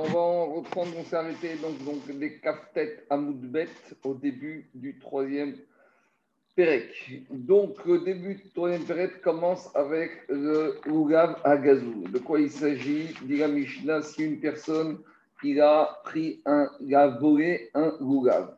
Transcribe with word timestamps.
On 0.00 0.04
va 0.04 0.54
reprendre, 0.54 0.92
on 0.96 1.02
s'est 1.02 1.16
arrêté 1.16 1.56
donc, 1.56 1.84
donc 1.84 2.06
des 2.20 2.40
têtes 2.72 3.04
à 3.10 3.16
Moudbet 3.16 3.66
au 4.04 4.14
début 4.14 4.70
du 4.72 4.96
troisième 4.96 5.56
Pérec. 6.54 7.24
Donc 7.30 7.84
le 7.84 7.98
début 7.98 8.36
du 8.36 8.48
troisième 8.50 8.84
Pérec 8.84 9.20
commence 9.22 9.74
avec 9.74 10.12
le 10.28 10.78
Ougav 10.86 11.40
à 11.42 11.56
Gazou. 11.56 12.04
De 12.12 12.18
quoi 12.20 12.38
il 12.38 12.48
s'agit? 12.48 13.08
Dit 13.22 13.38
la 13.38 13.48
Mishnah, 13.48 14.02
si 14.02 14.22
une 14.22 14.38
personne 14.38 15.00
il 15.42 15.60
a 15.60 16.00
pris 16.04 16.42
un, 16.46 16.70
il 16.80 17.16
volé 17.20 17.68
un 17.74 17.92
Ougav. 17.98 18.54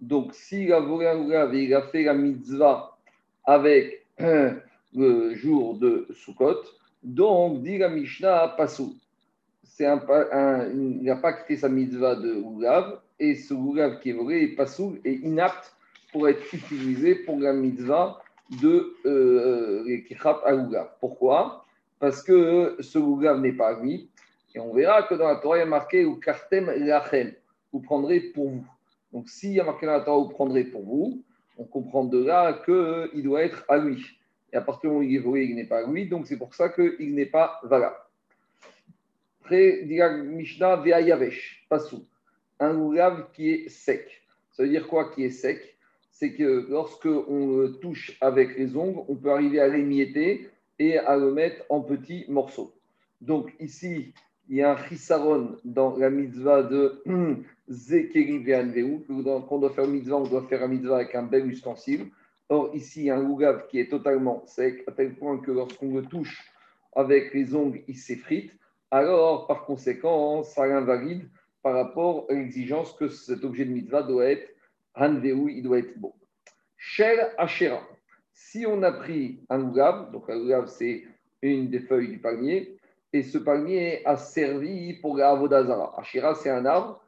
Donc 0.00 0.32
s'il 0.34 0.72
a 0.72 0.80
volé 0.80 1.08
un 1.08 1.18
Ougav 1.18 1.54
et 1.54 1.64
il 1.64 1.74
a 1.74 1.82
fait 1.82 2.04
la 2.04 2.14
mitzvah 2.14 2.96
avec 3.44 4.06
le 4.18 5.34
jour 5.34 5.76
de 5.76 6.08
Sukkot, 6.14 6.62
donc 7.02 7.62
dit 7.64 7.76
la 7.76 7.90
Mishnah, 7.90 8.54
Passou 8.56 8.96
il 9.80 11.02
n'a 11.02 11.16
pas 11.16 11.32
quitté 11.32 11.56
sa 11.56 11.68
mitzvah 11.68 12.16
de 12.16 12.34
Oulav, 12.34 13.00
et 13.18 13.34
ce 13.34 13.54
Oulav 13.54 14.00
qui 14.00 14.10
est 14.10 14.14
volé 14.14 14.42
est 14.42 14.56
pas 14.56 14.66
sourd 14.66 14.94
et 15.04 15.14
inapte 15.14 15.74
pour 16.12 16.28
être 16.28 16.52
utilisé 16.52 17.14
pour 17.14 17.38
la 17.38 17.52
mitzvah 17.52 18.20
de 18.62 18.94
euh, 19.06 19.84
à 20.44 20.54
Oulav. 20.54 20.88
Pourquoi? 21.00 21.64
Parce 21.98 22.22
que 22.22 22.76
ce 22.80 22.98
Oulav 22.98 23.40
n'est 23.40 23.52
pas 23.52 23.80
lui, 23.80 24.08
et 24.54 24.58
on 24.58 24.74
verra 24.74 25.04
que 25.04 25.14
dans 25.14 25.28
la 25.28 25.36
Torah, 25.36 25.58
il 25.58 25.60
y 25.60 25.62
a 25.62 25.66
marqué 25.66 26.04
ou 26.04 26.16
kartem 26.16 26.70
lachem, 26.70 27.32
vous 27.72 27.80
prendrez 27.80 28.20
pour 28.20 28.48
vous. 28.48 28.64
Donc 29.12 29.28
s'il 29.28 29.52
y 29.52 29.60
a 29.60 29.64
marqué 29.64 29.86
dans 29.86 29.92
la 29.92 30.00
Torah, 30.00 30.18
vous 30.18 30.30
prendrez 30.30 30.64
pour 30.64 30.82
vous, 30.82 31.22
on 31.56 31.64
comprend 31.64 32.04
de 32.04 32.24
là 32.24 32.60
qu'il 32.64 33.22
doit 33.22 33.42
être 33.42 33.64
à 33.68 33.78
lui. 33.78 34.04
Et 34.52 34.56
à 34.56 34.60
partir 34.60 34.90
du 34.90 34.94
moment 34.94 35.00
où 35.00 35.02
il 35.08 35.14
est 35.14 35.20
volé, 35.20 35.44
il 35.44 35.54
n'est 35.54 35.66
pas 35.66 35.78
à 35.78 35.90
lui, 35.90 36.08
donc 36.08 36.26
c'est 36.26 36.38
pour 36.38 36.54
ça 36.54 36.68
qu'il 36.70 37.14
n'est 37.14 37.26
pas 37.26 37.60
valable. 37.62 37.96
Un 42.62 42.72
loulav 42.72 43.30
qui 43.32 43.50
est 43.50 43.68
sec. 43.68 44.22
Ça 44.52 44.62
veut 44.62 44.68
dire 44.68 44.86
quoi 44.86 45.10
qui 45.10 45.24
est 45.24 45.30
sec? 45.30 45.76
C'est 46.10 46.34
que 46.34 46.66
lorsque 46.68 47.06
on 47.06 47.56
le 47.56 47.72
touche 47.80 48.16
avec 48.20 48.58
les 48.58 48.76
ongles, 48.76 49.00
on 49.08 49.16
peut 49.16 49.30
arriver 49.30 49.60
à 49.60 49.68
l'émietter 49.68 50.50
et 50.78 50.98
à 50.98 51.16
le 51.16 51.32
mettre 51.32 51.64
en 51.70 51.80
petits 51.80 52.26
morceaux. 52.28 52.74
Donc 53.20 53.54
ici, 53.58 54.12
il 54.48 54.56
y 54.56 54.62
a 54.62 54.72
un 54.72 54.76
chisaron 54.88 55.56
dans 55.64 55.96
la 55.96 56.10
mitzvah 56.10 56.62
de 56.62 57.02
Zekeri. 57.68 58.44
Quand 59.24 59.46
on 59.50 59.58
doit 59.58 59.70
faire 59.70 59.86
mitzvah, 59.86 60.16
on 60.16 60.26
doit 60.26 60.46
faire 60.48 60.62
un 60.62 60.68
mitzvah 60.68 60.96
avec 60.96 61.14
un 61.14 61.22
bel 61.22 61.46
ustensile. 61.46 62.08
Or, 62.48 62.74
ici, 62.74 63.00
il 63.00 63.06
y 63.06 63.10
a 63.10 63.16
un 63.16 63.22
loulav 63.22 63.68
qui 63.68 63.78
est 63.78 63.88
totalement 63.88 64.44
sec, 64.46 64.82
à 64.86 64.92
tel 64.92 65.14
point 65.14 65.38
que 65.38 65.52
lorsqu'on 65.52 65.94
le 65.94 66.02
touche 66.02 66.44
avec 66.94 67.32
les 67.32 67.54
ongles, 67.54 67.82
il 67.86 67.96
s'effrite 67.96 68.52
alors 68.90 69.46
par 69.46 69.64
conséquent, 69.64 70.42
ça 70.42 70.64
invalide 70.64 71.28
par 71.62 71.74
rapport 71.74 72.26
à 72.28 72.34
l'exigence 72.34 72.92
que 72.94 73.08
cet 73.08 73.44
objet 73.44 73.64
de 73.64 73.72
mitzvah 73.72 74.02
doit 74.02 74.26
être 74.26 74.48
hanveu, 74.94 75.50
il 75.50 75.62
doit 75.62 75.78
être 75.78 75.98
beau. 75.98 76.14
Shel 76.76 77.32
Ashera. 77.38 77.82
Si 78.32 78.64
on 78.66 78.82
a 78.82 78.92
pris 78.92 79.44
un 79.50 79.60
ougab, 79.62 80.12
donc 80.12 80.28
un 80.30 80.38
ougab 80.38 80.66
c'est 80.66 81.04
une 81.42 81.68
des 81.68 81.80
feuilles 81.80 82.08
du 82.08 82.18
palmier, 82.18 82.78
et 83.12 83.22
ce 83.22 83.38
palmier 83.38 84.04
a 84.06 84.16
servi 84.16 84.94
pour 84.94 85.16
la 85.16 85.30
Avodazara. 85.30 85.98
Ashera 85.98 86.34
c'est 86.34 86.50
un 86.50 86.64
arbre 86.64 87.02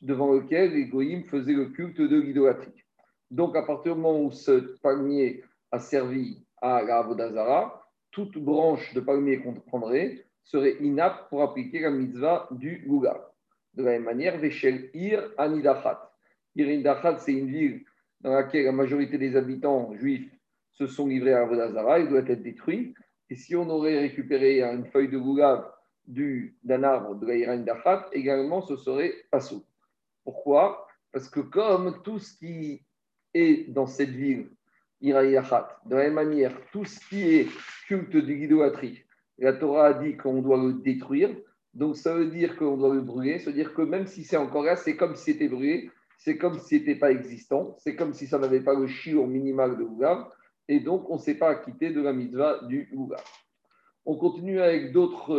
devant 0.00 0.32
lequel 0.32 0.72
les 0.72 0.86
goyim 0.86 1.22
faisaient 1.24 1.52
le 1.52 1.66
culte 1.66 2.00
de 2.00 2.20
l'idolâtrie. 2.20 2.82
Donc 3.30 3.56
à 3.56 3.62
partir 3.62 3.94
du 3.94 4.00
moment 4.00 4.20
où 4.20 4.30
ce 4.30 4.76
palmier 4.82 5.44
a 5.70 5.78
servi 5.78 6.44
à 6.60 6.82
la 6.82 6.98
Avodazara, 6.98 7.86
toute 8.10 8.38
branche 8.38 8.92
de 8.94 9.00
palmier 9.00 9.40
qu'on 9.40 9.54
prendrait 9.54 10.26
serait 10.44 10.76
inapte 10.80 11.28
pour 11.28 11.42
appliquer 11.42 11.80
la 11.80 11.90
mitzvah 11.90 12.48
du 12.50 12.84
Gouga. 12.86 13.30
De 13.74 13.82
la 13.82 13.92
même 13.92 14.04
manière, 14.04 14.38
Veshel 14.38 14.90
Ir 14.94 15.32
Anidachat. 15.38 16.12
Ir 16.56 16.68
Anidachat, 16.68 17.18
c'est 17.18 17.32
une 17.32 17.48
ville 17.48 17.84
dans 18.20 18.32
laquelle 18.32 18.64
la 18.64 18.72
majorité 18.72 19.18
des 19.18 19.36
habitants 19.36 19.94
juifs 19.94 20.30
se 20.72 20.86
sont 20.86 21.06
livrés 21.06 21.34
à 21.34 21.44
Vodazara, 21.44 21.98
il 21.98 22.08
doit 22.08 22.20
être 22.20 22.42
détruit. 22.42 22.94
Et 23.28 23.36
si 23.36 23.56
on 23.56 23.68
aurait 23.68 23.98
récupéré 23.98 24.62
une 24.62 24.86
feuille 24.86 25.08
de 25.08 25.18
Gouga 25.18 25.74
d'un 26.06 26.82
arbre 26.82 27.14
de 27.14 27.26
la 27.26 27.56
Dachat, 27.58 28.08
également 28.12 28.60
ce 28.62 28.76
serait 28.76 29.14
Passou. 29.30 29.64
Pourquoi? 30.24 30.86
Parce 31.12 31.28
que 31.28 31.40
comme 31.40 32.02
tout 32.02 32.18
ce 32.18 32.36
qui 32.36 32.82
est 33.34 33.70
dans 33.70 33.86
cette 33.86 34.10
ville, 34.10 34.50
Dachat, 35.00 35.80
de 35.86 35.96
la 35.96 36.04
même 36.04 36.14
manière, 36.14 36.52
tout 36.72 36.84
ce 36.84 37.00
qui 37.08 37.22
est 37.22 37.48
culte 37.86 38.10
de 38.10 38.20
l'idolâtrie, 38.20 39.02
la 39.38 39.52
Torah 39.52 39.86
a 39.86 39.94
dit 39.94 40.16
qu'on 40.16 40.42
doit 40.42 40.56
le 40.56 40.74
détruire. 40.74 41.34
Donc 41.74 41.96
ça 41.96 42.14
veut 42.14 42.26
dire 42.26 42.56
qu'on 42.56 42.76
doit 42.76 42.94
le 42.94 43.00
brûler. 43.00 43.38
Ça 43.38 43.46
veut 43.46 43.56
dire 43.56 43.74
que 43.74 43.82
même 43.82 44.06
si 44.06 44.24
c'est 44.24 44.36
encore 44.36 44.62
là, 44.62 44.76
c'est 44.76 44.96
comme 44.96 45.16
si 45.16 45.32
c'était 45.32 45.48
brûlé. 45.48 45.90
C'est 46.18 46.38
comme 46.38 46.58
si 46.58 46.78
c'était 46.78 46.94
pas 46.94 47.10
existant. 47.10 47.76
C'est 47.78 47.96
comme 47.96 48.12
si 48.12 48.26
ça 48.26 48.38
n'avait 48.38 48.60
pas 48.60 48.74
le 48.74 48.86
chiot 48.86 49.26
minimal 49.26 49.78
de 49.78 49.82
Ougav. 49.82 50.26
Et 50.68 50.80
donc 50.80 51.10
on 51.10 51.14
ne 51.14 51.20
s'est 51.20 51.34
pas 51.34 51.50
acquitté 51.50 51.90
de 51.90 52.00
la 52.00 52.12
mitzvah 52.12 52.60
du 52.64 52.88
Ougav. 52.92 53.24
On 54.04 54.16
continue 54.16 54.60
avec 54.60 54.92
d'autres 54.92 55.34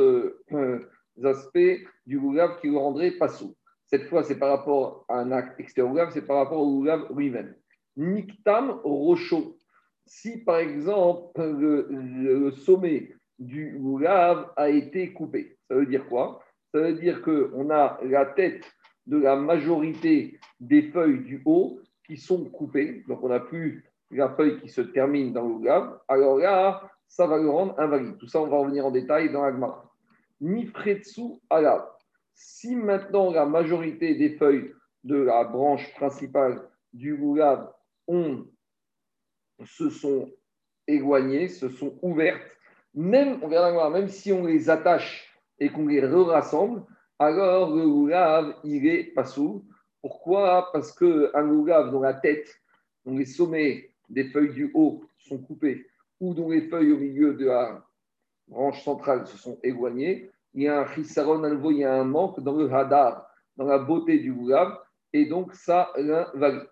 euh, 0.52 0.90
aspects 1.24 1.80
du 2.06 2.18
Ougav 2.18 2.60
qui 2.60 2.70
le 2.70 2.78
rendraient 2.78 3.12
pas 3.12 3.30
sous. 3.30 3.56
Cette 3.86 4.06
fois, 4.06 4.24
c'est 4.24 4.40
par 4.40 4.50
rapport 4.50 5.06
à 5.08 5.20
un 5.20 5.32
acte 5.32 5.60
extérieur 5.60 6.12
c'est 6.12 6.26
par 6.26 6.38
rapport 6.38 6.62
au 6.62 6.80
Ougav 6.80 7.08
lui-même. 7.16 7.56
Niktam 7.96 8.80
Rocho. 8.84 9.58
Si 10.06 10.44
par 10.44 10.58
exemple 10.58 11.42
le 11.42 12.52
sommet 12.52 13.14
du 13.46 13.78
goulav 13.78 14.52
a 14.56 14.70
été 14.70 15.14
coupé. 15.14 15.58
Ça 15.68 15.76
veut 15.76 15.86
dire 15.86 16.08
quoi? 16.08 16.42
Ça 16.74 16.80
veut 16.82 16.94
dire 16.94 17.22
qu'on 17.22 17.70
a 17.70 18.00
la 18.04 18.26
tête 18.26 18.64
de 19.06 19.18
la 19.18 19.36
majorité 19.36 20.40
des 20.60 20.84
feuilles 20.84 21.24
du 21.24 21.42
haut 21.46 21.80
qui 22.06 22.18
sont 22.18 22.46
coupées. 22.50 23.04
Donc, 23.08 23.24
on 23.24 23.30
n'a 23.30 23.40
plus 23.40 23.86
la 24.12 24.30
feuille 24.30 24.60
qui 24.60 24.70
se 24.70 24.82
termine 24.82 25.34
dans 25.34 25.48
le 25.48 25.56
goulav. 25.56 26.00
Alors 26.08 26.38
là, 26.38 26.90
ça 27.08 27.28
va 27.28 27.38
le 27.38 27.50
rendre 27.50 27.80
invalide. 27.80 28.18
Tout 28.18 28.28
ça, 28.28 28.42
on 28.42 28.48
va 28.48 28.58
revenir 28.58 28.86
en 28.86 28.92
détail 28.92 29.32
dans 29.32 29.44
l'agma. 29.44 29.84
Nifretsu 30.42 31.40
alav. 31.50 31.86
Si 32.34 32.76
maintenant 32.76 33.32
la 33.32 33.46
majorité 33.46 34.16
des 34.16 34.32
feuilles 34.38 34.72
de 35.04 35.18
la 35.18 35.44
branche 35.44 35.94
principale 35.94 36.68
du 36.92 37.16
goulav 37.16 37.72
se 39.66 39.90
sont 39.90 40.32
éloignées, 40.88 41.48
se 41.48 41.70
sont 41.70 41.98
ouvertes, 42.02 42.58
même, 42.94 43.40
on 43.42 43.90
même 43.90 44.08
si 44.08 44.32
on 44.32 44.46
les 44.46 44.70
attache 44.70 45.34
et 45.60 45.70
qu'on 45.70 45.88
les 45.88 46.06
rassemble, 46.06 46.84
alors 47.20 47.76
le 47.76 47.84
loulav, 47.84 48.56
il 48.64 48.88
est 48.88 49.04
pas 49.14 49.26
sous. 49.26 49.66
Pourquoi? 50.02 50.70
Parce 50.74 50.92
qu'un 50.92 51.42
loulav 51.42 51.92
dont 51.92 52.02
la 52.02 52.14
tête, 52.14 52.62
dont 53.06 53.18
les 53.18 53.26
sommets 53.26 53.90
des 54.10 54.26
feuilles 54.26 54.54
du 54.54 54.72
haut 54.74 55.06
sont 55.18 55.38
coupés, 55.38 55.86
ou 56.20 56.34
dont 56.34 56.50
les 56.50 56.68
feuilles 56.68 56.92
au 56.92 56.98
milieu 56.98 57.34
de 57.34 57.46
la 57.46 57.86
branche 58.48 58.84
centrale 58.84 59.26
se 59.26 59.38
sont 59.38 59.60
éloignées, 59.64 60.30
il 60.54 60.64
y 60.64 60.68
a 60.68 60.82
un 60.82 60.88
chisaron 60.88 61.44
à 61.44 61.50
il 61.50 61.78
y 61.78 61.84
a 61.84 61.94
un 61.94 62.04
manque 62.04 62.40
dans 62.42 62.56
le 62.56 62.72
hadar, 62.72 63.28
dans 63.58 63.66
la 63.66 63.80
beauté 63.80 64.20
du 64.20 64.34
loulav, 64.34 64.78
et 65.14 65.26
donc 65.26 65.54
ça 65.54 65.92
l'invalide. 65.98 66.68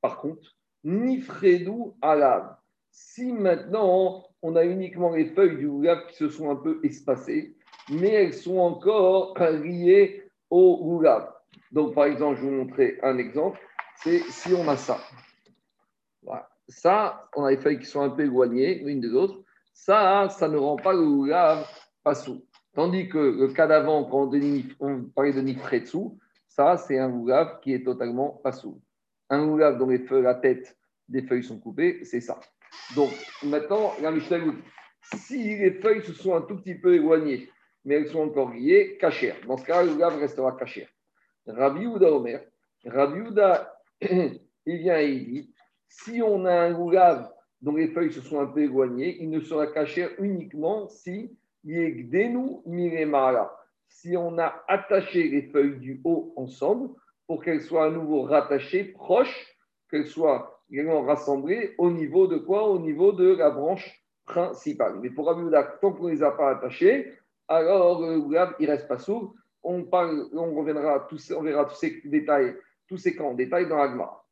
Par 0.00 0.18
contre, 0.18 0.56
ni 0.82 1.20
fredou 1.20 1.96
alav. 2.02 2.56
Si 2.96 3.32
maintenant 3.32 4.24
on 4.40 4.54
a 4.54 4.64
uniquement 4.64 5.10
les 5.10 5.26
feuilles 5.26 5.56
du 5.56 5.68
goulab 5.68 6.06
qui 6.06 6.14
se 6.14 6.28
sont 6.28 6.48
un 6.48 6.54
peu 6.54 6.78
espacées, 6.84 7.56
mais 7.90 8.10
elles 8.10 8.34
sont 8.34 8.58
encore 8.58 9.36
liées 9.36 10.30
au 10.48 10.76
goulab. 10.76 11.34
Donc, 11.72 11.92
par 11.96 12.04
exemple, 12.04 12.36
je 12.36 12.42
vais 12.42 12.50
vous 12.50 12.64
montrer 12.64 13.00
un 13.02 13.18
exemple. 13.18 13.58
C'est 13.96 14.20
si 14.30 14.54
on 14.54 14.68
a 14.68 14.76
ça. 14.76 14.98
Voilà. 16.22 16.48
Ça, 16.68 17.28
on 17.34 17.42
a 17.42 17.50
les 17.50 17.56
feuilles 17.56 17.80
qui 17.80 17.86
sont 17.86 18.00
un 18.00 18.10
peu 18.10 18.22
éloignées 18.22 18.76
l'une 18.84 19.00
des 19.00 19.12
autres. 19.12 19.42
Ça, 19.72 20.28
ça 20.28 20.46
ne 20.46 20.56
rend 20.56 20.76
pas 20.76 20.92
le 20.92 21.04
goulab 21.04 21.64
pas 22.04 22.14
sous. 22.14 22.46
Tandis 22.74 23.08
que 23.08 23.18
le 23.18 23.48
cas 23.48 23.66
d'avant, 23.66 24.04
quand 24.04 24.30
on 24.80 25.04
parlait 25.16 25.32
de 25.32 25.40
nifretsu, 25.40 25.98
ça, 26.46 26.76
c'est 26.76 27.00
un 27.00 27.10
goulab 27.10 27.58
qui 27.60 27.74
est 27.74 27.84
totalement 27.84 28.40
pas 28.44 28.52
sous. 28.52 28.80
Un 29.30 29.44
goulab 29.44 29.78
dont 29.78 29.88
les 29.88 29.98
feuilles, 29.98 30.22
la 30.22 30.36
tête 30.36 30.78
des 31.08 31.22
feuilles 31.22 31.42
sont 31.42 31.58
coupées, 31.58 32.04
c'est 32.04 32.20
ça. 32.20 32.38
Donc, 32.94 33.10
maintenant, 33.42 33.92
la 34.00 34.10
Mishnah 34.10 34.38
si 35.16 35.56
les 35.58 35.72
feuilles 35.72 36.02
se 36.02 36.12
sont 36.12 36.34
un 36.34 36.42
tout 36.42 36.56
petit 36.56 36.74
peu 36.74 36.94
éloignées, 36.94 37.48
mais 37.84 37.94
elles 37.96 38.08
sont 38.08 38.20
encore 38.20 38.50
liées, 38.50 38.96
cachères. 38.98 39.36
Dans 39.46 39.56
ce 39.56 39.64
cas, 39.64 39.82
le 39.82 39.92
goulav 39.92 40.18
restera 40.18 40.52
cachère. 40.52 40.88
Rabbi 41.46 41.86
Ouda 41.86 42.10
Omer, 42.10 42.40
Rabbi 42.84 43.20
Ouda, 43.20 43.78
il 44.00 44.40
vient 44.66 44.98
et 44.98 45.10
il 45.10 45.26
dit 45.26 45.54
si 45.88 46.22
on 46.22 46.46
a 46.46 46.54
un 46.54 46.72
goulav 46.72 47.30
dont 47.60 47.76
les 47.76 47.88
feuilles 47.88 48.12
se 48.12 48.20
sont 48.20 48.40
un 48.40 48.46
peu 48.46 48.62
éloignées, 48.62 49.18
il 49.20 49.30
ne 49.30 49.40
sera 49.40 49.66
cachère 49.66 50.10
uniquement 50.18 50.88
si 50.88 51.36
si 53.88 54.16
on 54.16 54.38
a 54.38 54.64
attaché 54.68 55.28
les 55.28 55.42
feuilles 55.50 55.78
du 55.78 56.00
haut 56.04 56.34
ensemble 56.36 56.90
pour 57.26 57.42
qu'elles 57.42 57.62
soient 57.62 57.86
à 57.86 57.90
nouveau 57.90 58.22
rattachées, 58.22 58.84
proches, 58.84 59.56
qu'elles 59.90 60.06
soient 60.06 60.53
également 60.70 61.02
rassemblés 61.02 61.74
au 61.78 61.90
niveau 61.90 62.26
de 62.26 62.36
quoi? 62.38 62.68
Au 62.68 62.78
niveau 62.78 63.12
de 63.12 63.34
la 63.36 63.50
branche 63.50 64.04
principale. 64.26 64.98
Mais 65.00 65.10
pour 65.10 65.26
Rabbi 65.26 65.50
tant 65.80 65.92
qu'on 65.92 66.08
ne 66.08 66.12
les 66.12 66.22
a 66.22 66.30
pas 66.30 66.50
attachés, 66.50 67.12
alors 67.48 68.00
le 68.00 68.22
il 68.58 68.70
reste 68.70 68.88
pas 68.88 68.98
sourd. 68.98 69.34
on, 69.62 69.84
parle, 69.84 70.28
on 70.32 70.54
reviendra, 70.54 71.06
on 71.36 71.42
verra 71.42 71.66
tous 71.66 71.76
ces 71.76 72.00
détails, 72.04 72.56
tous 72.88 72.96
ces 72.96 73.14
camps 73.14 73.30
en 73.30 73.34
dans 73.34 73.76
l'agma. 73.76 74.22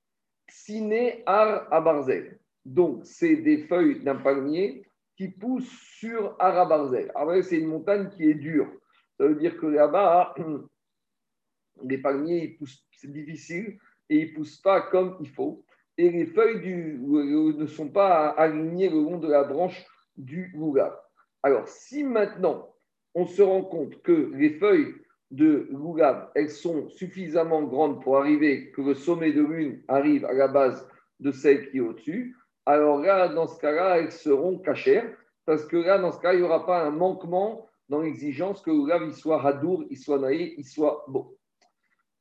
Siné 0.48 1.22
ar 1.26 1.72
abarzel. 1.72 2.38
Donc, 2.64 3.04
c'est 3.04 3.36
des 3.36 3.58
feuilles 3.66 4.00
d'un 4.00 4.16
palmier 4.16 4.86
qui 5.16 5.28
poussent 5.28 5.78
sur 5.98 6.36
Arabarzel. 6.38 7.10
Après, 7.14 7.42
c'est 7.42 7.58
une 7.58 7.68
montagne 7.68 8.08
qui 8.10 8.28
est 8.28 8.34
dure. 8.34 8.70
Ça 9.18 9.26
veut 9.26 9.34
dire 9.34 9.56
que 9.58 9.66
là-bas, 9.66 10.34
les 11.84 11.98
palmiers, 11.98 12.58
c'est 12.92 13.12
difficile 13.12 13.78
et 14.08 14.20
ils 14.20 14.30
ne 14.30 14.34
poussent 14.34 14.60
pas 14.60 14.82
comme 14.82 15.16
il 15.20 15.28
faut. 15.28 15.64
Et 15.98 16.10
les 16.10 16.26
feuilles 16.26 16.98
ne 16.98 17.66
sont 17.66 17.88
pas 17.88 18.28
alignées 18.28 18.88
le 18.88 19.02
long 19.02 19.18
de 19.18 19.28
la 19.28 19.44
branche 19.44 19.84
du 20.16 20.52
lougab. 20.54 20.94
Alors, 21.42 21.68
si 21.68 22.02
maintenant 22.04 22.68
on 23.14 23.26
se 23.26 23.42
rend 23.42 23.62
compte 23.62 24.00
que 24.02 24.32
les 24.34 24.50
feuilles 24.50 24.94
de 25.30 25.68
lougab, 25.70 26.30
elles 26.34 26.50
sont 26.50 26.88
suffisamment 26.88 27.62
grandes 27.62 28.02
pour 28.02 28.18
arriver, 28.18 28.70
que 28.70 28.82
le 28.82 28.94
sommet 28.94 29.32
de 29.32 29.42
l'une 29.42 29.82
arrive 29.88 30.24
à 30.24 30.32
la 30.32 30.48
base 30.48 30.88
de 31.20 31.30
celle 31.30 31.70
qui 31.70 31.78
est 31.78 31.80
au-dessus, 31.80 32.36
alors 32.64 33.00
là, 33.00 33.28
dans 33.28 33.46
ce 33.46 33.58
cas-là, 33.60 33.98
elles 33.98 34.12
seront 34.12 34.58
cachères, 34.58 35.10
parce 35.44 35.64
que 35.64 35.76
là, 35.76 35.98
dans 35.98 36.12
ce 36.12 36.20
cas, 36.20 36.32
il 36.32 36.38
n'y 36.38 36.44
aura 36.44 36.64
pas 36.64 36.82
un 36.82 36.90
manquement 36.90 37.66
dans 37.88 38.00
l'exigence 38.00 38.62
que 38.62 38.70
le 38.70 38.76
lougab 38.76 39.02
il 39.02 39.14
soit 39.14 39.44
hadour, 39.44 39.84
il 39.90 39.98
soit 39.98 40.18
naïf, 40.18 40.54
il 40.56 40.64
soit 40.64 41.04
beau. 41.08 41.36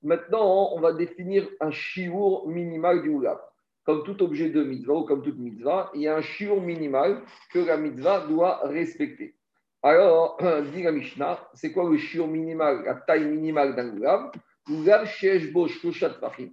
Maintenant, 0.01 0.71
on 0.73 0.81
va 0.81 0.93
définir 0.93 1.47
un 1.59 1.71
chiour 1.71 2.47
minimal 2.47 3.01
du 3.03 3.09
lougab 3.09 3.39
comme 3.83 4.03
tout 4.03 4.21
objet 4.23 4.49
de 4.49 4.63
mitzvah 4.63 4.93
ou 4.93 5.03
comme 5.03 5.21
toute 5.21 5.39
mitzvah, 5.39 5.91
il 5.93 6.01
y 6.01 6.07
a 6.07 6.15
un 6.15 6.21
shiur 6.21 6.61
minimal 6.61 7.21
que 7.51 7.59
la 7.59 7.77
mitzvah 7.77 8.27
doit 8.27 8.61
respecter. 8.67 9.35
Alors, 9.83 10.37
dit 10.73 10.83
la 10.83 10.91
Mishnah, 10.91 11.49
c'est 11.53 11.71
quoi 11.71 11.89
le 11.89 11.97
shiur 11.97 12.27
minimal, 12.27 12.83
la 12.85 12.95
taille 12.95 13.25
minimale 13.25 13.75
d'un 13.75 13.89
goulav? 13.89 14.31
Goulav 14.67 15.07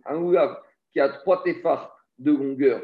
Un 0.06 0.18
goulav 0.18 0.62
qui 0.90 1.00
a 1.00 1.08
trois 1.10 1.42
tefars 1.42 1.94
de 2.18 2.32
longueur, 2.32 2.82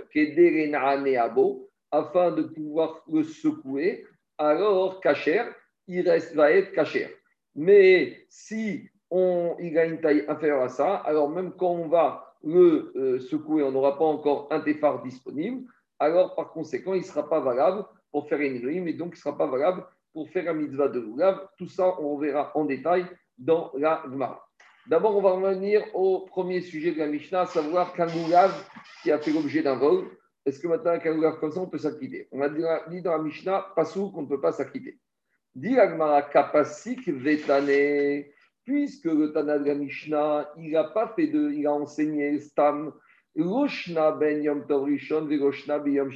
abo, 1.18 1.70
afin 1.90 2.32
de 2.32 2.42
pouvoir 2.42 3.02
le 3.10 3.22
secouer, 3.22 4.06
alors 4.36 5.00
kacher, 5.00 5.42
il 5.86 6.08
reste, 6.08 6.34
va 6.34 6.50
être 6.50 6.72
kacher. 6.72 7.08
Mais 7.54 8.26
si 8.28 8.88
on, 9.10 9.56
il 9.60 9.78
a 9.78 9.86
une 9.86 10.00
taille 10.00 10.24
inférieure 10.28 10.62
à 10.62 10.68
ça, 10.68 10.96
alors 10.96 11.30
même 11.30 11.52
quand 11.52 11.70
on 11.70 11.88
va 11.88 12.33
le 12.44 12.92
euh, 12.96 13.20
secouer, 13.20 13.62
on 13.62 13.72
n'aura 13.72 13.98
pas 13.98 14.04
encore 14.04 14.48
un 14.50 14.60
téphare 14.60 15.02
disponible, 15.02 15.66
alors 15.98 16.34
par 16.34 16.50
conséquent, 16.50 16.94
il 16.94 17.00
ne 17.00 17.06
sera 17.06 17.28
pas 17.28 17.40
valable 17.40 17.84
pour 18.12 18.28
faire 18.28 18.40
une 18.40 18.64
rime 18.64 18.88
et 18.88 18.92
donc 18.92 19.12
il 19.14 19.18
ne 19.18 19.20
sera 19.20 19.36
pas 19.36 19.46
valable 19.46 19.84
pour 20.12 20.28
faire 20.30 20.48
un 20.48 20.54
mitzvah 20.54 20.88
de 20.88 21.00
Lulav. 21.00 21.48
Tout 21.58 21.68
ça, 21.68 21.98
on 22.00 22.16
verra 22.18 22.52
en 22.54 22.64
détail 22.64 23.06
dans 23.38 23.72
la 23.76 24.02
Gemara. 24.04 24.46
D'abord, 24.86 25.16
on 25.16 25.22
va 25.22 25.30
revenir 25.30 25.82
au 25.94 26.20
premier 26.20 26.60
sujet 26.60 26.92
de 26.92 26.98
la 26.98 27.06
Mishnah, 27.06 27.42
à 27.42 27.46
savoir 27.46 27.94
qu'un 27.94 28.06
qui 28.06 29.10
a 29.10 29.18
fait 29.18 29.32
l'objet 29.32 29.62
d'un 29.62 29.76
vol, 29.76 30.04
est-ce 30.44 30.60
que 30.60 30.68
maintenant, 30.68 30.98
qu'un 30.98 31.14
Lulav 31.14 31.40
comme 31.40 31.50
ça, 31.50 31.60
on 31.60 31.66
peut 31.66 31.78
s'acquitter? 31.78 32.28
On 32.30 32.42
a 32.42 32.48
dit 32.88 33.00
dans 33.00 33.12
la 33.12 33.22
Mishnah, 33.22 33.72
pas 33.74 33.84
qu'on 33.84 34.22
ne 34.22 34.28
peut 34.28 34.40
pas 34.40 34.52
s'acquitter. 34.52 34.98
Dit 35.54 35.74
la 35.74 35.88
Gemara, 35.88 36.22
kapasik 36.22 37.08
vetane 37.08 38.24
puisque 38.64 39.04
le 39.04 39.32
Tana 39.32 39.58
la 39.58 39.74
Mishnah, 39.74 40.50
il 40.58 40.72
n'a 40.72 40.84
pas 40.84 41.12
fait 41.14 41.26
de, 41.26 41.50
il 41.50 41.66
a 41.66 41.72
enseigné 41.72 42.38
Stam, 42.40 42.92
ben 43.36 44.42
Yom 44.42 44.66
Tov 44.66 44.84
Rishon, 44.84 45.26
ben 45.26 45.92
Yom. 45.92 46.10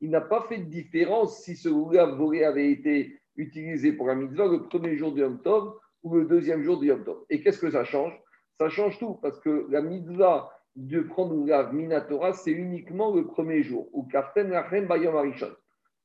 Il 0.00 0.10
n'a 0.10 0.20
pas 0.20 0.46
fait 0.48 0.58
de 0.58 0.64
différence 0.64 1.42
si 1.42 1.56
ce 1.56 1.68
lulav 1.68 2.16
volé 2.16 2.44
avait 2.44 2.70
été 2.70 3.18
utilisé 3.36 3.92
pour 3.92 4.08
un 4.10 4.14
mitzvah 4.14 4.46
le 4.46 4.62
premier 4.68 4.96
jour 4.96 5.12
du 5.12 5.20
Yom 5.20 5.40
Tov 5.42 5.74
ou 6.02 6.14
le 6.14 6.24
deuxième 6.26 6.62
jour 6.62 6.78
du 6.78 6.88
Yom 6.88 7.04
Tov. 7.04 7.24
Et 7.30 7.42
qu'est-ce 7.42 7.58
que 7.58 7.70
ça 7.70 7.84
change? 7.84 8.12
Ça 8.60 8.68
change 8.68 8.98
tout, 8.98 9.14
parce 9.22 9.38
que 9.40 9.66
la 9.70 9.80
mitzvah 9.80 10.50
de 10.76 11.00
prendre 11.00 11.34
lulav 11.34 11.74
minatora, 11.74 12.32
c'est 12.34 12.52
uniquement 12.52 13.14
le 13.14 13.26
premier 13.26 13.62
jour, 13.62 13.88
ou 13.92 14.04
Karten 14.04 14.50
Lachem 14.50 14.86
Bayom 14.86 15.16
Arishon. 15.16 15.50